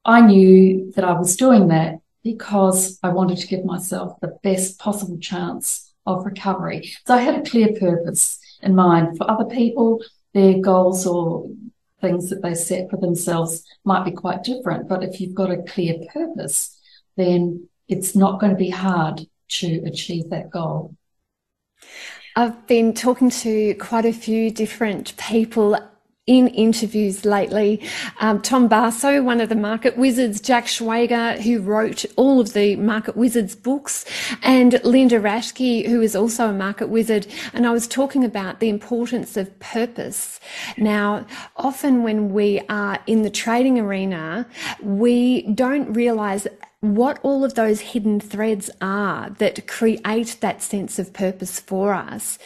I 0.05 0.21
knew 0.21 0.93
that 0.93 1.05
I 1.05 1.13
was 1.13 1.37
doing 1.37 1.69
that 1.69 1.97
because 2.23 2.99
I 3.03 3.09
wanted 3.09 3.39
to 3.39 3.47
give 3.47 3.65
myself 3.65 4.21
the 4.21 4.39
best 4.43 4.79
possible 4.79 5.19
chance 5.19 5.93
of 6.07 6.25
recovery. 6.25 6.93
So 7.07 7.15
I 7.15 7.19
had 7.21 7.37
a 7.37 7.51
clear 7.51 7.69
purpose 7.79 8.39
in 8.63 8.75
mind 8.75 9.17
for 9.17 9.31
other 9.31 9.45
people, 9.45 10.03
their 10.35 10.61
goals 10.61 11.07
or 11.07 11.51
things 12.01 12.31
that 12.31 12.43
they 12.43 12.55
set 12.55 12.91
for 12.91 12.97
themselves 12.97 13.65
might 13.85 14.05
be 14.05 14.13
quite 14.13 14.45
different. 14.45 14.89
But 14.89 15.03
if 15.03 15.21
you've 15.21 15.35
got 15.35 15.51
a 15.51 15.63
clear 15.63 15.95
purpose, 16.13 16.79
then 17.17 17.69
it's 17.89 18.15
not 18.15 18.41
going 18.41 18.53
to 18.53 18.59
be 18.59 18.71
hard 18.71 19.27
to 19.49 19.83
achieve 19.85 20.31
that 20.31 20.51
goal. 20.51 20.95
I've 22.37 22.67
been 22.67 22.95
talking 22.95 23.31
to 23.31 23.75
quite 23.75 24.05
a 24.05 24.13
few 24.13 24.51
different 24.51 25.17
people 25.17 25.77
in 26.29 26.49
interviews 26.49 27.25
lately. 27.25 27.83
Um, 28.21 28.41
Tom 28.43 28.69
Basso, 28.69 29.23
one 29.23 29.41
of 29.41 29.49
the 29.49 29.57
market 29.57 29.97
wizards, 29.97 30.41
Jack 30.41 30.67
Schwager, 30.67 31.41
who 31.41 31.61
wrote 31.61 32.05
all 32.17 32.39
of 32.39 32.53
the 32.53 32.77
market 32.77 33.17
wizards 33.17 33.57
books, 33.57 34.05
and 34.43 34.79
Linda 34.85 35.19
Raschke, 35.19 35.89
who 35.89 36.03
is 36.03 36.15
also 36.15 36.51
a 36.51 36.53
market 36.53 36.91
wizard. 36.91 37.27
And 37.55 37.67
I 37.67 37.71
was 37.71 37.89
talking 37.89 38.25
about 38.25 38.61
the 38.61 38.69
importance 38.69 39.39
of 39.39 39.59
purpose. 39.59 40.39
Now, 40.77 41.27
often 41.57 42.03
when 42.03 42.31
we 42.33 42.61
are 42.69 42.99
in 43.07 43.23
the 43.23 43.31
trading 43.31 43.79
arena, 43.79 44.47
we 44.83 45.43
don't 45.55 45.93
realize 45.95 46.47
what 46.81 47.19
all 47.25 47.45
of 47.45 47.55
those 47.55 47.81
hidden 47.81 48.21
threads 48.21 48.71
are 48.81 49.31
that 49.31 49.67
create 49.67 50.37
that 50.41 50.63
sense 50.63 50.99
of 50.99 51.13
purpose 51.13 51.59
for 51.59 51.93
us. 51.93 52.39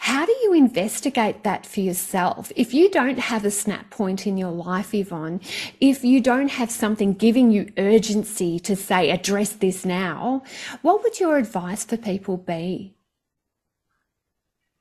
How 0.00 0.26
do 0.26 0.32
you 0.42 0.52
investigate 0.52 1.42
that 1.44 1.64
for 1.64 1.80
yourself? 1.80 2.52
If 2.54 2.74
you 2.74 2.90
don't 2.90 3.18
have 3.18 3.46
a 3.46 3.50
snap 3.50 3.88
point 3.88 4.26
in 4.26 4.36
your 4.36 4.50
life, 4.50 4.92
Yvonne, 4.92 5.40
if 5.80 6.04
you 6.04 6.20
don't 6.20 6.50
have 6.50 6.70
something 6.70 7.14
giving 7.14 7.50
you 7.50 7.72
urgency 7.78 8.58
to 8.60 8.76
say, 8.76 9.10
address 9.10 9.52
this 9.52 9.86
now, 9.86 10.42
what 10.82 11.02
would 11.02 11.18
your 11.18 11.38
advice 11.38 11.84
for 11.84 11.96
people 11.96 12.36
be? 12.36 12.94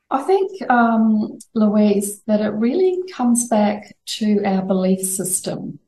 I 0.10 0.24
think, 0.24 0.52
um, 0.70 1.38
Louise, 1.54 2.22
that 2.28 2.42
it 2.42 2.50
really 2.50 3.04
comes 3.14 3.48
back 3.48 3.96
to 4.18 4.42
our 4.46 4.62
belief 4.62 5.02
system. 5.02 5.80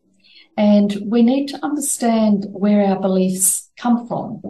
And 0.60 0.94
we 1.06 1.22
need 1.22 1.48
to 1.48 1.66
understand 1.66 2.46
where 2.52 2.84
our 2.84 3.00
beliefs 3.00 3.72
come 3.80 4.06
from. 4.10 4.42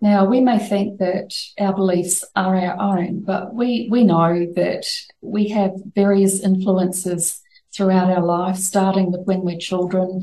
Now, 0.00 0.24
we 0.24 0.40
may 0.40 0.58
think 0.58 0.98
that 0.98 1.32
our 1.60 1.72
beliefs 1.72 2.24
are 2.34 2.56
our 2.56 2.98
own, 2.98 3.20
but 3.20 3.54
we, 3.54 3.86
we 3.88 4.02
know 4.02 4.44
that 4.56 4.86
we 5.20 5.50
have 5.50 5.70
various 5.94 6.40
influences 6.40 7.40
throughout 7.72 8.10
our 8.10 8.24
life, 8.24 8.56
starting 8.56 9.12
with 9.12 9.24
when 9.24 9.42
we're 9.42 9.56
children, 9.56 10.22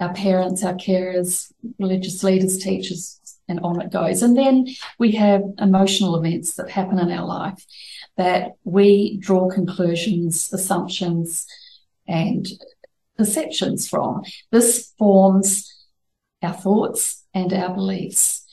our 0.00 0.14
parents, 0.14 0.64
our 0.64 0.72
carers, 0.72 1.52
religious 1.78 2.24
leaders, 2.24 2.56
teachers, 2.56 3.20
and 3.48 3.60
on 3.60 3.82
it 3.82 3.92
goes. 3.92 4.22
And 4.22 4.38
then 4.38 4.68
we 4.98 5.12
have 5.12 5.42
emotional 5.58 6.16
events 6.16 6.54
that 6.54 6.70
happen 6.70 6.98
in 6.98 7.10
our 7.10 7.26
life 7.26 7.62
that 8.16 8.52
we 8.64 9.18
draw 9.18 9.50
conclusions, 9.50 10.50
assumptions, 10.50 11.46
and 12.08 12.46
perceptions 13.16 13.88
from. 13.88 14.22
This 14.50 14.92
forms 14.98 15.72
our 16.42 16.52
thoughts 16.52 17.24
and 17.34 17.52
our 17.52 17.74
beliefs. 17.74 18.44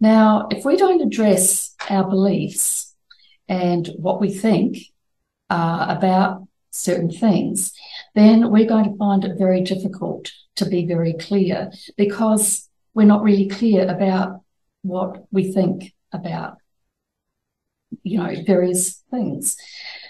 Now, 0.00 0.48
if 0.50 0.64
we 0.64 0.76
don't 0.76 1.02
address 1.02 1.74
our 1.88 2.08
beliefs 2.08 2.94
and 3.48 3.88
what 3.96 4.20
we 4.20 4.30
think 4.30 4.78
uh, 5.50 5.86
about 5.88 6.46
certain 6.70 7.10
things, 7.10 7.72
then 8.14 8.50
we're 8.50 8.68
going 8.68 8.84
to 8.84 8.96
find 8.96 9.24
it 9.24 9.38
very 9.38 9.62
difficult 9.62 10.30
to 10.56 10.66
be 10.66 10.86
very 10.86 11.14
clear 11.14 11.72
because 11.96 12.68
we're 12.94 13.06
not 13.06 13.22
really 13.22 13.48
clear 13.48 13.88
about 13.88 14.42
what 14.82 15.24
we 15.30 15.52
think 15.52 15.94
about, 16.12 16.58
you 18.02 18.18
know, 18.18 18.34
various 18.46 19.02
things. 19.10 19.56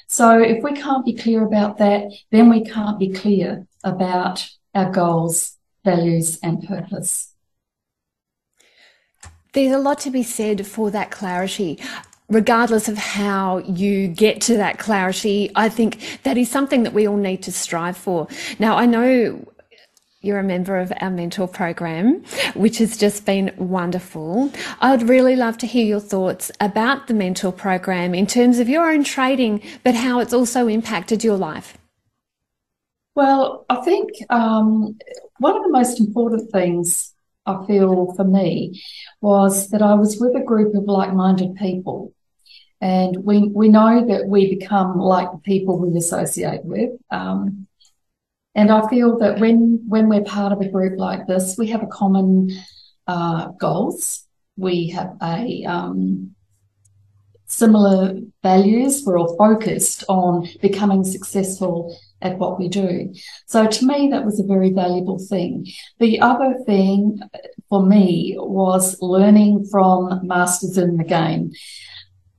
So 0.08 0.40
if 0.40 0.62
we 0.62 0.72
can't 0.72 1.04
be 1.04 1.14
clear 1.14 1.44
about 1.44 1.78
that, 1.78 2.10
then 2.30 2.48
we 2.48 2.64
can't 2.64 2.98
be 2.98 3.12
clear 3.12 3.67
about 3.84 4.48
our 4.74 4.90
goals, 4.90 5.56
values, 5.84 6.38
and 6.42 6.66
purpose. 6.66 7.34
There's 9.52 9.72
a 9.72 9.78
lot 9.78 9.98
to 10.00 10.10
be 10.10 10.22
said 10.22 10.66
for 10.66 10.90
that 10.90 11.10
clarity 11.10 11.80
regardless 12.28 12.88
of 12.88 12.98
how 12.98 13.58
you 13.58 14.08
get 14.08 14.40
to 14.42 14.56
that 14.58 14.78
clarity, 14.78 15.50
I 15.54 15.68
think 15.68 16.20
that 16.24 16.36
is 16.36 16.50
something 16.50 16.82
that 16.82 16.92
we 16.92 17.08
all 17.08 17.16
need 17.16 17.42
to 17.44 17.52
strive 17.52 17.96
for. 17.96 18.28
Now, 18.58 18.76
I 18.76 18.86
know 18.86 19.46
you're 20.20 20.38
a 20.38 20.44
member 20.44 20.78
of 20.78 20.92
our 21.00 21.10
mentor 21.10 21.48
program, 21.48 22.24
which 22.54 22.78
has 22.78 22.96
just 22.96 23.24
been 23.24 23.54
wonderful. 23.56 24.52
I 24.80 24.90
would 24.90 25.08
really 25.08 25.36
love 25.36 25.58
to 25.58 25.66
hear 25.66 25.86
your 25.86 26.00
thoughts 26.00 26.50
about 26.60 27.06
the 27.06 27.14
mentor 27.14 27.52
program 27.52 28.14
in 28.14 28.26
terms 28.26 28.58
of 28.58 28.68
your 28.68 28.90
own 28.90 29.04
trading, 29.04 29.62
but 29.84 29.94
how 29.94 30.18
it's 30.20 30.34
also 30.34 30.66
impacted 30.66 31.24
your 31.24 31.36
life. 31.36 31.78
Well, 33.14 33.66
I 33.68 33.76
think 33.76 34.10
um, 34.30 34.96
one 35.38 35.56
of 35.56 35.62
the 35.62 35.70
most 35.70 35.98
important 35.98 36.50
things 36.50 37.14
I 37.46 37.64
feel 37.66 38.14
for 38.14 38.24
me 38.24 38.82
was 39.20 39.70
that 39.70 39.82
I 39.82 39.94
was 39.94 40.18
with 40.20 40.36
a 40.36 40.44
group 40.44 40.74
of 40.74 40.84
like 40.84 41.12
minded 41.14 41.56
people 41.56 42.12
and 42.80 43.16
we, 43.24 43.48
we 43.48 43.68
know 43.68 44.06
that 44.06 44.26
we 44.28 44.54
become 44.54 44.98
like 44.98 45.30
the 45.32 45.38
people 45.38 45.78
we 45.78 45.96
associate 45.98 46.64
with. 46.64 46.90
Um, 47.10 47.66
and 48.54 48.70
I 48.70 48.88
feel 48.88 49.18
that 49.18 49.40
when, 49.40 49.84
when 49.88 50.08
we're 50.08 50.22
part 50.22 50.52
of 50.52 50.60
a 50.60 50.68
group 50.68 50.98
like 50.98 51.26
this, 51.26 51.56
we 51.58 51.68
have 51.68 51.82
a 51.82 51.88
common 51.88 52.50
uh, 53.06 53.48
goals. 53.48 54.24
We 54.56 54.88
have 54.90 55.16
a 55.22 55.64
um, 55.64 56.34
similar 57.48 58.14
values. 58.42 59.02
We're 59.04 59.18
all 59.18 59.36
focused 59.36 60.04
on 60.08 60.48
becoming 60.62 61.02
successful 61.02 61.98
at 62.20 62.38
what 62.38 62.58
we 62.58 62.68
do. 62.68 63.12
So 63.46 63.66
to 63.66 63.86
me, 63.86 64.08
that 64.10 64.24
was 64.24 64.38
a 64.38 64.44
very 64.44 64.70
valuable 64.70 65.18
thing. 65.18 65.66
The 65.98 66.20
other 66.20 66.58
thing 66.66 67.20
for 67.68 67.84
me 67.84 68.36
was 68.38 69.00
learning 69.00 69.66
from 69.70 70.26
masters 70.26 70.78
in 70.78 70.96
the 70.96 71.04
game. 71.04 71.52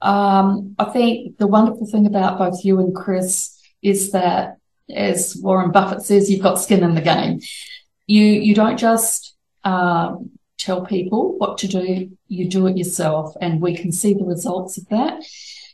Um, 0.01 0.75
I 0.80 0.86
think 0.86 1.38
the 1.38 1.48
wonderful 1.48 1.88
thing 1.88 2.06
about 2.06 2.38
both 2.38 2.63
you 2.63 2.80
and 2.80 2.96
Chris 2.96 3.60
is 3.82 4.12
that, 4.12 4.58
as 4.89 5.38
Warren 5.42 5.72
Buffett 5.72 6.04
says, 6.04 6.30
you've 6.30 6.44
got 6.44 6.60
skin 6.60 6.84
in 6.84 6.96
the 6.96 7.01
game. 7.01 7.39
You 8.08 8.24
you 8.24 8.56
don't 8.56 8.78
just 8.78 9.36
um, 9.63 10.32
tell 10.60 10.86
people 10.86 11.38
what 11.38 11.58
to 11.60 11.68
do; 11.68 12.12
you 12.28 12.48
do 12.50 12.68
it 12.68 12.78
yourself, 12.78 13.34
and 13.42 13.62
we 13.62 13.75
can 13.75 13.92
see 13.92 14.13
the 14.13 14.25
results 14.25 14.78
of 14.78 14.88
that 14.89 15.24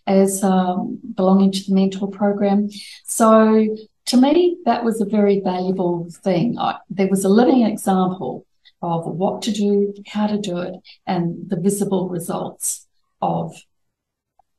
as 0.07 0.43
um, 0.43 0.99
belonging 1.15 1.51
to 1.51 1.63
the 1.65 1.73
mentor 1.73 2.07
program. 2.07 2.69
So, 3.05 3.75
to 4.05 4.17
me, 4.17 4.57
that 4.65 4.83
was 4.83 5.01
a 5.01 5.05
very 5.05 5.41
valuable 5.41 6.07
thing. 6.23 6.57
I, 6.59 6.77
there 6.89 7.09
was 7.09 7.25
a 7.25 7.29
living 7.29 7.63
example 7.65 8.45
of 8.81 9.05
what 9.05 9.41
to 9.43 9.51
do, 9.51 9.93
how 10.07 10.27
to 10.27 10.37
do 10.37 10.59
it, 10.59 10.75
and 11.07 11.49
the 11.49 11.59
visible 11.59 12.07
results 12.07 12.85
of 13.21 13.55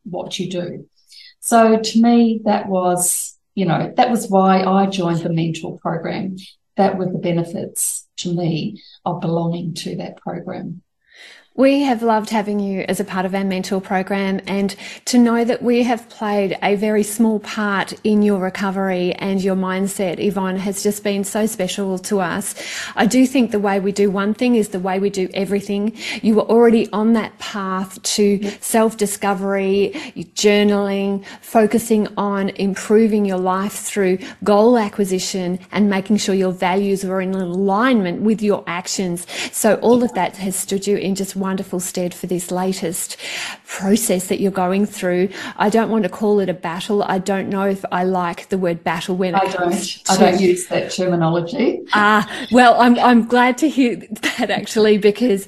what 0.04 0.38
you 0.38 0.50
do. 0.50 0.88
So 1.40 1.78
to 1.78 2.02
me, 2.02 2.40
that 2.45 2.68
was, 2.68 3.38
you 3.54 3.66
know, 3.66 3.92
that 3.97 4.11
was 4.11 4.28
why 4.28 4.62
I 4.62 4.87
joined 4.87 5.21
the 5.21 5.33
mentor 5.33 5.78
program. 5.78 6.37
That 6.76 6.99
were 6.99 7.06
the 7.06 7.18
benefits 7.18 8.06
to 8.18 8.35
me 8.35 8.83
of 9.04 9.21
belonging 9.21 9.75
to 9.75 9.97
that 9.97 10.18
program. 10.18 10.83
We 11.56 11.80
have 11.84 12.02
loved 12.02 12.28
having 12.28 12.60
you 12.60 12.84
as 12.86 13.00
a 13.00 13.04
part 13.04 13.25
of 13.25 13.34
our 13.34 13.42
mentor 13.42 13.80
program 13.80 14.42
and 14.46 14.76
to 15.06 15.16
know 15.16 15.42
that 15.42 15.62
we 15.62 15.84
have 15.84 16.06
played 16.10 16.58
a 16.62 16.75
very 16.75 17.02
small 17.02 17.40
part 17.40 17.94
in 18.04 18.20
your 18.20 18.38
recovery 18.38 19.14
and 19.14 19.42
your 19.42 19.56
mindset, 19.56 20.19
Yvonne, 20.19 20.58
has 20.58 20.82
just 20.82 21.02
been 21.02 21.25
so 21.25 21.47
special 21.47 21.99
to 22.00 22.21
us. 22.21 22.54
I 22.95 23.06
do 23.06 23.26
think 23.26 23.52
the 23.52 23.58
way 23.58 23.80
we 23.80 23.90
do 23.90 24.10
one 24.10 24.34
thing 24.34 24.56
is 24.56 24.69
the 24.69 24.78
way 24.78 24.99
we 24.99 25.08
do 25.08 25.30
everything. 25.32 25.97
You 26.21 26.34
were 26.34 26.42
already 26.42 26.90
on 26.92 27.14
that 27.14 27.38
path 27.38 28.02
to 28.02 28.50
self-discovery, 28.60 29.92
journaling, 30.34 31.25
focusing 31.40 32.06
on 32.19 32.50
improving 32.50 33.25
your 33.25 33.38
life 33.38 33.73
through 33.73 34.19
goal 34.45 34.76
acquisition 34.76 35.58
and 35.73 35.88
making 35.88 36.19
sure 36.19 36.34
your 36.34 36.52
values 36.52 37.02
were 37.02 37.23
in 37.23 37.34
alignment 37.34 38.21
with 38.21 38.42
your 38.42 38.62
actions. 38.66 39.26
So 39.52 39.76
all 39.76 40.02
of 40.02 40.12
that 40.12 40.36
has 40.36 40.54
stood 40.54 40.86
you 40.86 40.99
in 40.99 41.14
just 41.14 41.34
wonderful 41.47 41.78
stead 41.78 42.13
for 42.13 42.26
this 42.26 42.50
latest 42.50 43.17
process 43.69 44.26
that 44.26 44.41
you're 44.41 44.50
going 44.67 44.85
through. 44.85 45.28
I 45.56 45.69
don't 45.71 45.91
want 45.91 46.02
to 46.02 46.09
call 46.09 46.41
it 46.41 46.49
a 46.49 46.54
battle. 46.54 47.04
I 47.04 47.19
don't 47.19 47.49
know 47.49 47.67
if 47.76 47.85
I 47.93 48.02
like 48.02 48.49
the 48.49 48.59
word 48.59 48.82
battle 48.82 49.15
when 49.17 49.37
it 49.37 49.43
I 49.43 49.52
comes 49.52 50.02
don't, 50.02 50.19
to, 50.19 50.25
I 50.25 50.30
don't 50.30 50.41
use 50.41 50.67
that 50.67 50.91
terminology. 50.91 51.82
Ah, 51.93 52.02
uh, 52.02 52.47
well, 52.50 52.75
I'm 52.80 52.99
I'm 52.99 53.28
glad 53.28 53.59
to 53.59 53.69
hear 53.69 53.95
that 54.23 54.50
actually 54.50 54.99
because 54.99 55.47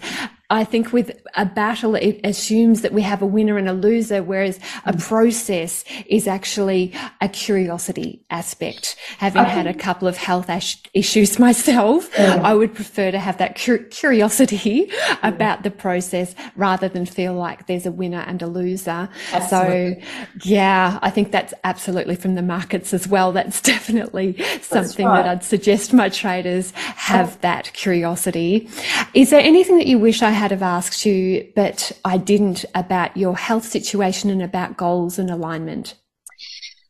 I 0.51 0.65
think 0.65 0.95
with 0.95 1.11
a 1.35 1.45
battle, 1.45 1.95
it 1.95 2.21
assumes 2.25 2.81
that 2.81 2.95
we 2.95 3.03
have 3.03 3.21
a 3.21 3.27
winner 3.27 3.59
and 3.59 3.69
a 3.69 3.75
loser, 3.75 4.23
whereas 4.23 4.59
a 4.87 4.95
mm. 4.95 5.01
process 5.07 5.85
is 6.07 6.27
actually 6.27 6.95
a 7.21 7.29
curiosity 7.29 8.25
aspect. 8.31 8.97
Having 9.19 9.45
had 9.45 9.67
a 9.67 9.75
couple 9.75 10.09
of 10.09 10.17
health 10.17 10.49
issues 10.95 11.39
myself, 11.49 12.09
yeah. 12.19 12.41
I 12.43 12.55
would 12.55 12.75
prefer 12.75 13.11
to 13.11 13.19
have 13.19 13.37
that 13.39 13.57
curiosity 13.57 14.89
yeah. 14.91 15.19
about 15.23 15.65
the 15.65 15.71
process 15.71 16.35
rather 16.57 16.89
than 16.89 17.05
feel 17.05 17.35
like 17.35 17.67
there's 17.67 17.85
a 17.85 17.93
winner 17.93 18.25
and 18.27 18.41
a 18.41 18.47
loser. 18.47 19.11
Absolutely. 19.33 20.03
So 20.03 20.49
yeah, 20.49 20.99
I 21.03 21.11
think 21.11 21.31
that's 21.31 21.53
absolutely 21.65 22.17
from 22.17 22.37
the 22.37 22.43
markets 22.43 22.95
as 22.95 23.07
well. 23.07 23.33
That's 23.33 23.61
definitely 23.69 24.43
something 24.63 25.07
right. 25.07 25.23
that 25.23 25.29
I'd 25.29 25.45
suggest 25.45 25.93
my 25.93 26.09
traders 26.09 26.71
have 26.71 27.39
that 27.43 27.71
curiosity. 27.75 28.67
Is 29.13 29.29
there 29.29 29.41
anything 29.41 29.77
that 29.77 29.87
you 29.87 29.99
wish 29.99 30.23
I 30.23 30.38
had 30.39 30.53
have 30.53 30.63
asked 30.63 31.05
you, 31.05 31.53
but 31.55 31.93
I 32.05 32.17
didn't 32.17 32.65
about 32.75 33.17
your 33.17 33.37
health 33.37 33.65
situation 33.65 34.31
and 34.31 34.43
about 34.43 34.77
goals 34.77 35.19
and 35.19 35.31
alignment? 35.31 35.95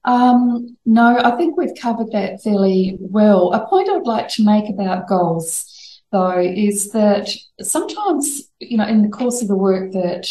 Um, 0.05 0.77
no, 0.87 1.19
I 1.19 1.37
think 1.37 1.57
we've 1.57 1.75
covered 1.81 2.13
that 2.13 2.43
fairly 2.43 2.97
well. 3.01 3.53
A 3.53 3.67
point 3.67 3.89
I'd 3.89 4.07
like 4.07 4.29
to 4.31 4.45
make 4.45 4.69
about 4.69 5.09
goals, 5.09 6.01
though, 6.13 6.41
is 6.41 6.93
that 6.93 7.31
sometimes, 7.61 8.43
you 8.61 8.77
know, 8.77 8.87
in 8.87 9.03
the 9.03 9.09
course 9.09 9.43
of 9.43 9.49
the 9.49 9.57
work 9.57 9.93
that 9.93 10.29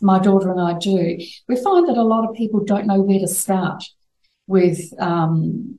my 0.00 0.18
daughter 0.18 0.50
and 0.50 0.60
I 0.60 0.78
do, 0.78 1.18
we 1.48 1.56
find 1.56 1.88
that 1.88 1.96
a 1.96 2.02
lot 2.02 2.28
of 2.28 2.36
people 2.36 2.64
don't 2.64 2.86
know 2.86 3.00
where 3.00 3.20
to 3.20 3.28
start 3.28 3.82
with 4.46 4.80
um, 5.00 5.78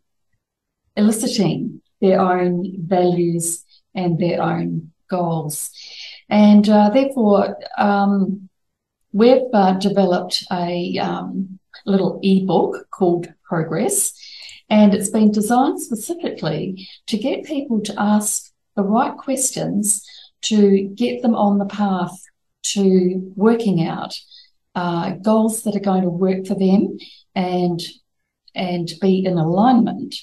eliciting 0.96 1.82
their 2.02 2.20
own 2.20 2.76
values 2.80 3.64
and 3.94 4.20
their 4.20 4.42
own 4.42 4.92
goals. 5.10 5.72
And 6.30 6.68
uh, 6.68 6.90
therefore, 6.90 7.58
um, 7.78 8.50
we've 9.14 9.44
uh, 9.54 9.74
developed 9.74 10.44
a 10.52 10.98
um, 11.00 11.60
little 11.86 12.20
ebook 12.22 12.90
called 12.92 13.34
Progress, 13.44 14.14
and 14.70 14.94
it's 14.94 15.10
been 15.10 15.32
designed 15.32 15.82
specifically 15.82 16.88
to 17.08 17.18
get 17.18 17.46
people 17.46 17.80
to 17.82 17.94
ask 17.98 18.52
the 18.76 18.84
right 18.84 19.16
questions 19.18 20.06
to 20.42 20.84
get 20.96 21.22
them 21.22 21.36
on 21.36 21.58
the 21.58 21.66
path 21.66 22.22
to 22.64 23.34
working 23.36 23.86
out 23.88 24.14
uh, 24.76 25.12
goals 25.12 25.64
that 25.64 25.76
are 25.76 25.80
going 25.80 26.04
to 26.04 26.10
work 26.10 26.46
for 26.46 26.56
them 26.56 26.98
and 27.34 27.82
and 28.54 28.92
be 29.02 29.26
in 29.26 29.38
alignment 29.38 30.16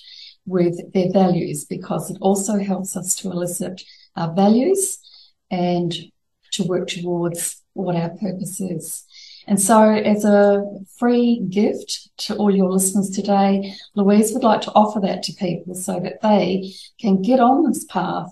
with 0.47 0.93
their 0.93 1.11
values 1.11 1.65
because 1.65 2.11
it 2.11 2.19
also 2.21 2.59
helps 2.59 2.97
us 2.97 3.15
to 3.15 3.31
elicit 3.31 3.83
our 4.17 4.33
values 4.35 4.99
and 5.55 5.95
to 6.53 6.65
work 6.65 6.89
towards 6.89 7.63
what 7.75 7.97
our 7.97 8.11
purpose 8.11 8.61
is. 8.61 9.05
And 9.47 9.61
so, 9.61 9.91
as 9.91 10.25
a 10.25 10.65
free 10.99 11.43
gift 11.51 12.09
to 12.19 12.37
all 12.37 12.55
your 12.55 12.71
listeners 12.71 13.11
today, 13.11 13.75
Louise 13.95 14.33
would 14.33 14.43
like 14.43 14.63
to 14.63 14.73
offer 14.73 15.01
that 15.01 15.23
to 15.25 15.33
people 15.35 15.75
so 15.75 16.01
that 16.01 16.23
they 16.23 16.73
can 16.99 17.21
get 17.21 17.41
on 17.41 17.67
this 17.67 17.85
path 17.85 18.31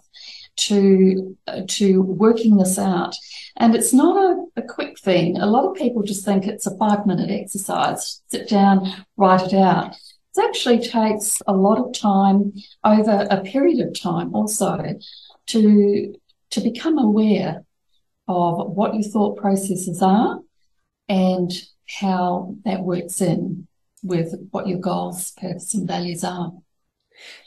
to 0.57 1.37
uh, 1.47 1.63
to 1.67 2.01
working 2.03 2.57
this 2.57 2.79
out. 2.79 3.15
And 3.57 3.75
it's 3.75 3.93
not 3.93 4.17
a, 4.17 4.61
a 4.61 4.63
quick 4.63 4.99
thing. 4.99 5.37
A 5.37 5.47
lot 5.47 5.69
of 5.69 5.77
people 5.77 6.03
just 6.03 6.25
think 6.25 6.47
it's 6.47 6.67
a 6.67 6.77
five 6.79 7.07
minute 7.07 7.31
exercise. 7.31 8.23
Sit 8.29 8.49
down, 8.49 9.05
write 9.17 9.53
it 9.53 9.55
out. 9.55 9.95
It 10.35 10.45
actually 10.49 10.81
takes 10.81 11.43
a 11.47 11.53
lot 11.53 11.79
of 11.79 11.93
time 11.93 12.55
over 12.85 13.27
a 13.31 13.43
period 13.43 13.87
of 13.87 14.01
time 14.01 14.35
also 14.35 14.79
to 15.49 16.15
to 16.53 16.61
become 16.61 16.99
aware 16.99 17.65
of 18.29 18.71
what 18.71 18.95
your 18.95 19.03
thought 19.03 19.37
processes 19.37 20.01
are 20.03 20.39
and 21.09 21.51
how 22.01 22.55
that 22.65 22.83
works 22.83 23.21
in 23.21 23.67
with 24.03 24.35
what 24.51 24.67
your 24.67 24.79
goals, 24.79 25.33
purpose, 25.33 25.75
and 25.75 25.87
values 25.87 26.25
are. 26.25 26.53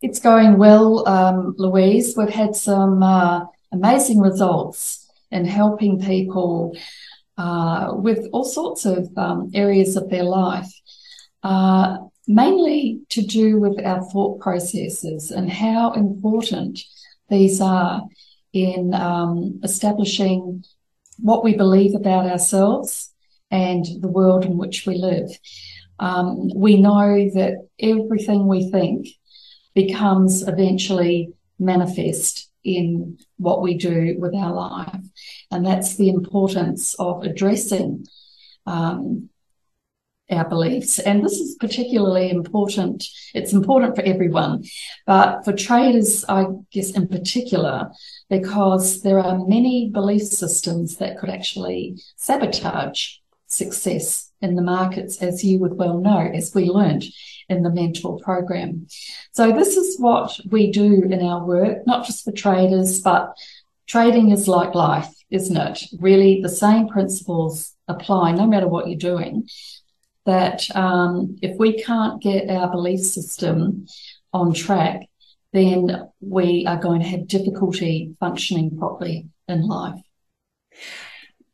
It's 0.02 0.20
going 0.20 0.58
well, 0.58 1.08
um, 1.08 1.56
Louise. 1.58 2.16
We've 2.16 2.30
had 2.30 2.56
some 2.56 3.02
uh, 3.02 3.46
amazing 3.72 4.20
results 4.20 5.10
in 5.32 5.46
helping 5.46 6.00
people 6.00 6.78
uh, 7.38 7.94
with 7.94 8.28
all 8.32 8.44
sorts 8.44 8.86
of 8.86 9.10
um, 9.18 9.52
areas 9.54 9.96
of 9.96 10.10
their 10.10 10.24
life, 10.24 10.72
uh, 11.44 11.98
mainly 12.28 13.02
to 13.10 13.22
do 13.22 13.60
with 13.60 13.84
our 13.86 14.04
thought 14.04 14.40
processes 14.40 15.32
and 15.32 15.52
how 15.52 15.94
important 15.94 16.80
these 17.30 17.62
are 17.62 18.02
in 18.54 18.94
um, 18.94 19.60
establishing 19.64 20.64
what 21.20 21.44
we 21.44 21.56
believe 21.56 21.96
about 21.96 22.26
ourselves 22.26 23.14
and 23.52 23.86
the 24.02 24.08
world 24.08 24.46
in 24.46 24.58
which 24.58 24.86
we 24.86 24.98
live. 24.98 25.30
Um, 26.00 26.50
we 26.56 26.80
know 26.80 27.30
that 27.34 27.68
everything 27.80 28.48
we 28.48 28.70
think 28.70 29.08
becomes 29.74 30.48
eventually 30.48 31.34
manifest 31.60 32.47
in 32.64 33.18
what 33.38 33.62
we 33.62 33.78
do 33.78 34.16
with 34.20 34.36
our 34.36 34.54
life. 34.54 35.06
And 35.52 35.66
that's 35.66 35.96
the 35.96 36.10
importance 36.10 36.96
of 36.96 37.24
addressing 37.24 38.06
um, 38.66 39.30
our 40.30 40.48
beliefs. 40.48 41.00
And 41.00 41.24
this 41.24 41.40
is 41.40 41.56
particularly 41.60 42.30
important. 42.30 43.06
It's 43.34 43.54
important 43.54 43.96
for 43.96 44.02
everyone, 44.02 44.66
but 45.06 45.44
for 45.46 45.54
traders, 45.54 46.26
I 46.28 46.48
guess 46.72 46.92
in 46.92 47.08
particular, 47.08 47.92
because 48.30 49.02
there 49.02 49.20
are 49.20 49.48
many 49.48 49.90
belief 49.90 50.24
systems 50.24 50.98
that 50.98 51.18
could 51.18 51.30
actually 51.30 51.98
sabotage 52.18 53.16
success 53.48 54.27
in 54.42 54.56
the 54.56 54.62
markets, 54.62 55.22
as 55.22 55.44
you 55.44 55.60
would 55.60 55.74
well 55.74 55.98
know, 55.98 56.20
as 56.20 56.54
we 56.54 56.66
learned 56.66 57.04
in 57.50 57.64
the 57.64 57.70
mentor 57.70 58.20
program. 58.20 58.88
So 59.32 59.52
this 59.52 59.76
is 59.76 60.00
what 60.00 60.40
we 60.50 60.72
do 60.72 61.04
in 61.04 61.22
our 61.22 61.46
work, 61.46 61.88
not 61.88 62.06
just 62.06 62.24
for 62.24 62.32
traders, 62.32 63.00
but 63.02 63.36
trading 63.88 64.32
is 64.32 64.48
like 64.48 64.76
life, 64.76 65.14
isn't 65.30 65.58
it? 65.58 65.84
Really, 66.00 66.42
the 66.42 66.50
same 66.50 66.88
principles 66.88 67.74
apply 67.88 68.34
no 68.34 68.46
matter 68.46 68.68
what 68.68 68.88
you're 68.88 68.98
doing. 68.98 69.48
That 70.26 70.64
um, 70.76 71.38
if 71.42 71.58
we 71.58 71.82
can't 71.82 72.22
get 72.22 72.50
our 72.50 72.70
belief 72.70 73.00
system 73.00 73.88
on 74.34 74.54
track, 74.54 75.08
then 75.54 76.10
we 76.20 76.66
are 76.68 76.78
going 76.78 77.02
to 77.02 77.08
have 77.08 77.28
difficulty 77.28 78.14
functioning 78.20 78.78
properly 78.78 79.30
in 79.48 79.66
life. 79.66 80.02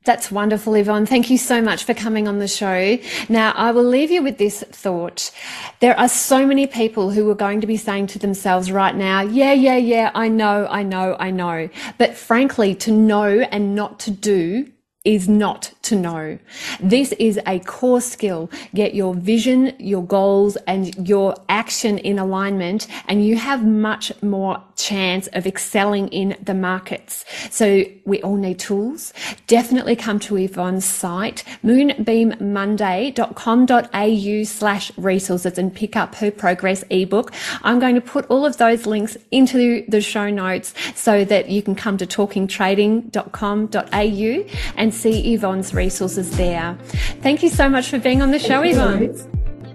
That's 0.06 0.30
wonderful, 0.30 0.76
Yvonne. 0.76 1.06
Thank 1.06 1.30
you 1.30 1.38
so 1.38 1.62
much 1.62 1.86
for 1.86 1.94
coming 1.94 2.28
on 2.28 2.40
the 2.40 2.48
show. 2.48 2.98
Now, 3.30 3.54
I 3.56 3.72
will 3.72 3.86
leave 3.86 4.12
you 4.12 4.22
with 4.22 4.38
this 4.38 4.62
thought. 4.70 5.32
There 5.80 5.98
are 5.98 6.10
so 6.10 6.46
many 6.46 6.68
people 6.68 7.12
who 7.12 7.30
are 7.30 7.36
going 7.36 7.62
to 7.62 7.68
be 7.68 7.78
saying 7.78 8.08
to 8.08 8.20
themselves 8.20 8.70
right 8.70 8.96
now, 8.96 9.22
yeah, 9.22 9.54
yeah, 9.54 9.78
yeah, 9.78 10.12
I 10.14 10.28
know, 10.28 10.68
I 10.70 10.84
know, 10.84 11.16
I 11.20 11.32
know. 11.32 11.70
But 11.98 12.18
frankly, 12.18 12.76
to 12.76 12.92
know 12.92 13.28
and 13.28 13.76
not 13.76 13.98
to 14.02 14.12
do 14.12 14.70
is 15.06 15.28
not 15.28 15.74
to 15.82 15.96
know. 15.98 16.40
This 16.80 17.12
is 17.14 17.40
a 17.46 17.60
core 17.60 18.00
skill. 18.00 18.50
Get 18.74 18.96
your 18.96 19.14
vision, 19.14 19.74
your 19.78 20.02
goals, 20.04 20.56
and 20.66 21.08
your 21.08 21.36
action 21.50 21.98
in 21.98 22.20
alignment, 22.20 22.88
and 23.08 23.26
you 23.26 23.36
have 23.36 23.66
much 23.66 24.14
more 24.22 24.64
chance 24.76 25.28
of 25.28 25.46
excelling 25.46 26.08
in 26.10 26.38
the 26.42 26.54
markets. 26.54 27.26
So 27.50 27.84
we 28.06 28.22
all 28.22 28.38
need 28.38 28.60
tools. 28.60 29.12
Definitely 29.48 29.98
come 29.98 30.20
to 30.20 30.38
Yvonne's 30.38 30.86
site, 30.86 31.44
moonbeammonday.com.au 31.66 34.44
slash 34.44 34.98
resources 34.98 35.58
and 35.58 35.74
pick 35.74 35.98
up 35.98 36.16
her 36.16 36.32
progress 36.32 36.84
ebook. 36.90 37.34
I'm 37.62 37.80
going 37.80 37.96
to 37.96 38.02
put 38.02 38.26
all 38.28 38.46
of 38.46 38.58
those 38.58 38.86
links 38.86 39.18
into 39.32 39.84
the 39.90 40.00
show 40.02 40.30
notes 40.30 40.74
so 40.96 41.26
that 41.26 41.50
you 41.50 41.62
can 41.62 41.76
come 41.76 41.98
to 41.98 42.08
talkingtrading.com.au 42.08 44.50
and 44.78 44.93
see 44.94 45.34
Yvonne's 45.34 45.74
resources 45.74 46.36
there. 46.38 46.78
Thank 47.22 47.44
you 47.44 47.50
so 47.50 47.68
much 47.68 47.90
for 47.90 48.00
being 48.00 48.22
on 48.22 48.32
the 48.32 48.40
show, 48.40 48.62
Yvonne. 48.62 49.14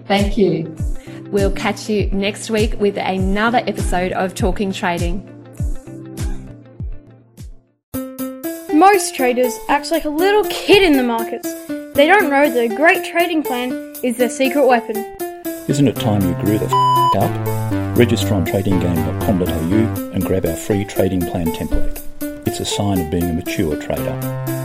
Thank 0.07 0.37
you. 0.37 0.75
We'll 1.31 1.51
catch 1.51 1.89
you 1.89 2.09
next 2.11 2.49
week 2.49 2.79
with 2.79 2.97
another 2.97 3.59
episode 3.67 4.11
of 4.13 4.33
Talking 4.33 4.71
Trading. 4.71 5.23
Most 8.73 9.13
traders 9.13 9.53
act 9.67 9.91
like 9.91 10.05
a 10.05 10.09
little 10.09 10.43
kid 10.45 10.81
in 10.81 10.93
the 10.97 11.03
markets. 11.03 11.51
They 11.93 12.07
don't 12.07 12.29
know 12.29 12.49
that 12.49 12.71
a 12.71 12.75
great 12.75 13.03
trading 13.11 13.43
plan 13.43 13.71
is 14.03 14.17
their 14.17 14.29
secret 14.29 14.65
weapon. 14.65 14.95
Isn't 15.67 15.87
it 15.87 15.97
time 15.97 16.21
you 16.21 16.33
grew 16.43 16.57
the 16.57 16.65
f- 16.65 17.23
up? 17.23 17.97
Register 17.97 18.33
on 18.33 18.45
tradinggame.com.au 18.45 20.11
and 20.13 20.25
grab 20.25 20.45
our 20.45 20.55
free 20.55 20.85
trading 20.85 21.19
plan 21.19 21.47
template. 21.47 22.01
It's 22.47 22.59
a 22.59 22.65
sign 22.65 22.99
of 22.99 23.11
being 23.11 23.25
a 23.25 23.33
mature 23.33 23.75
trader. 23.75 24.58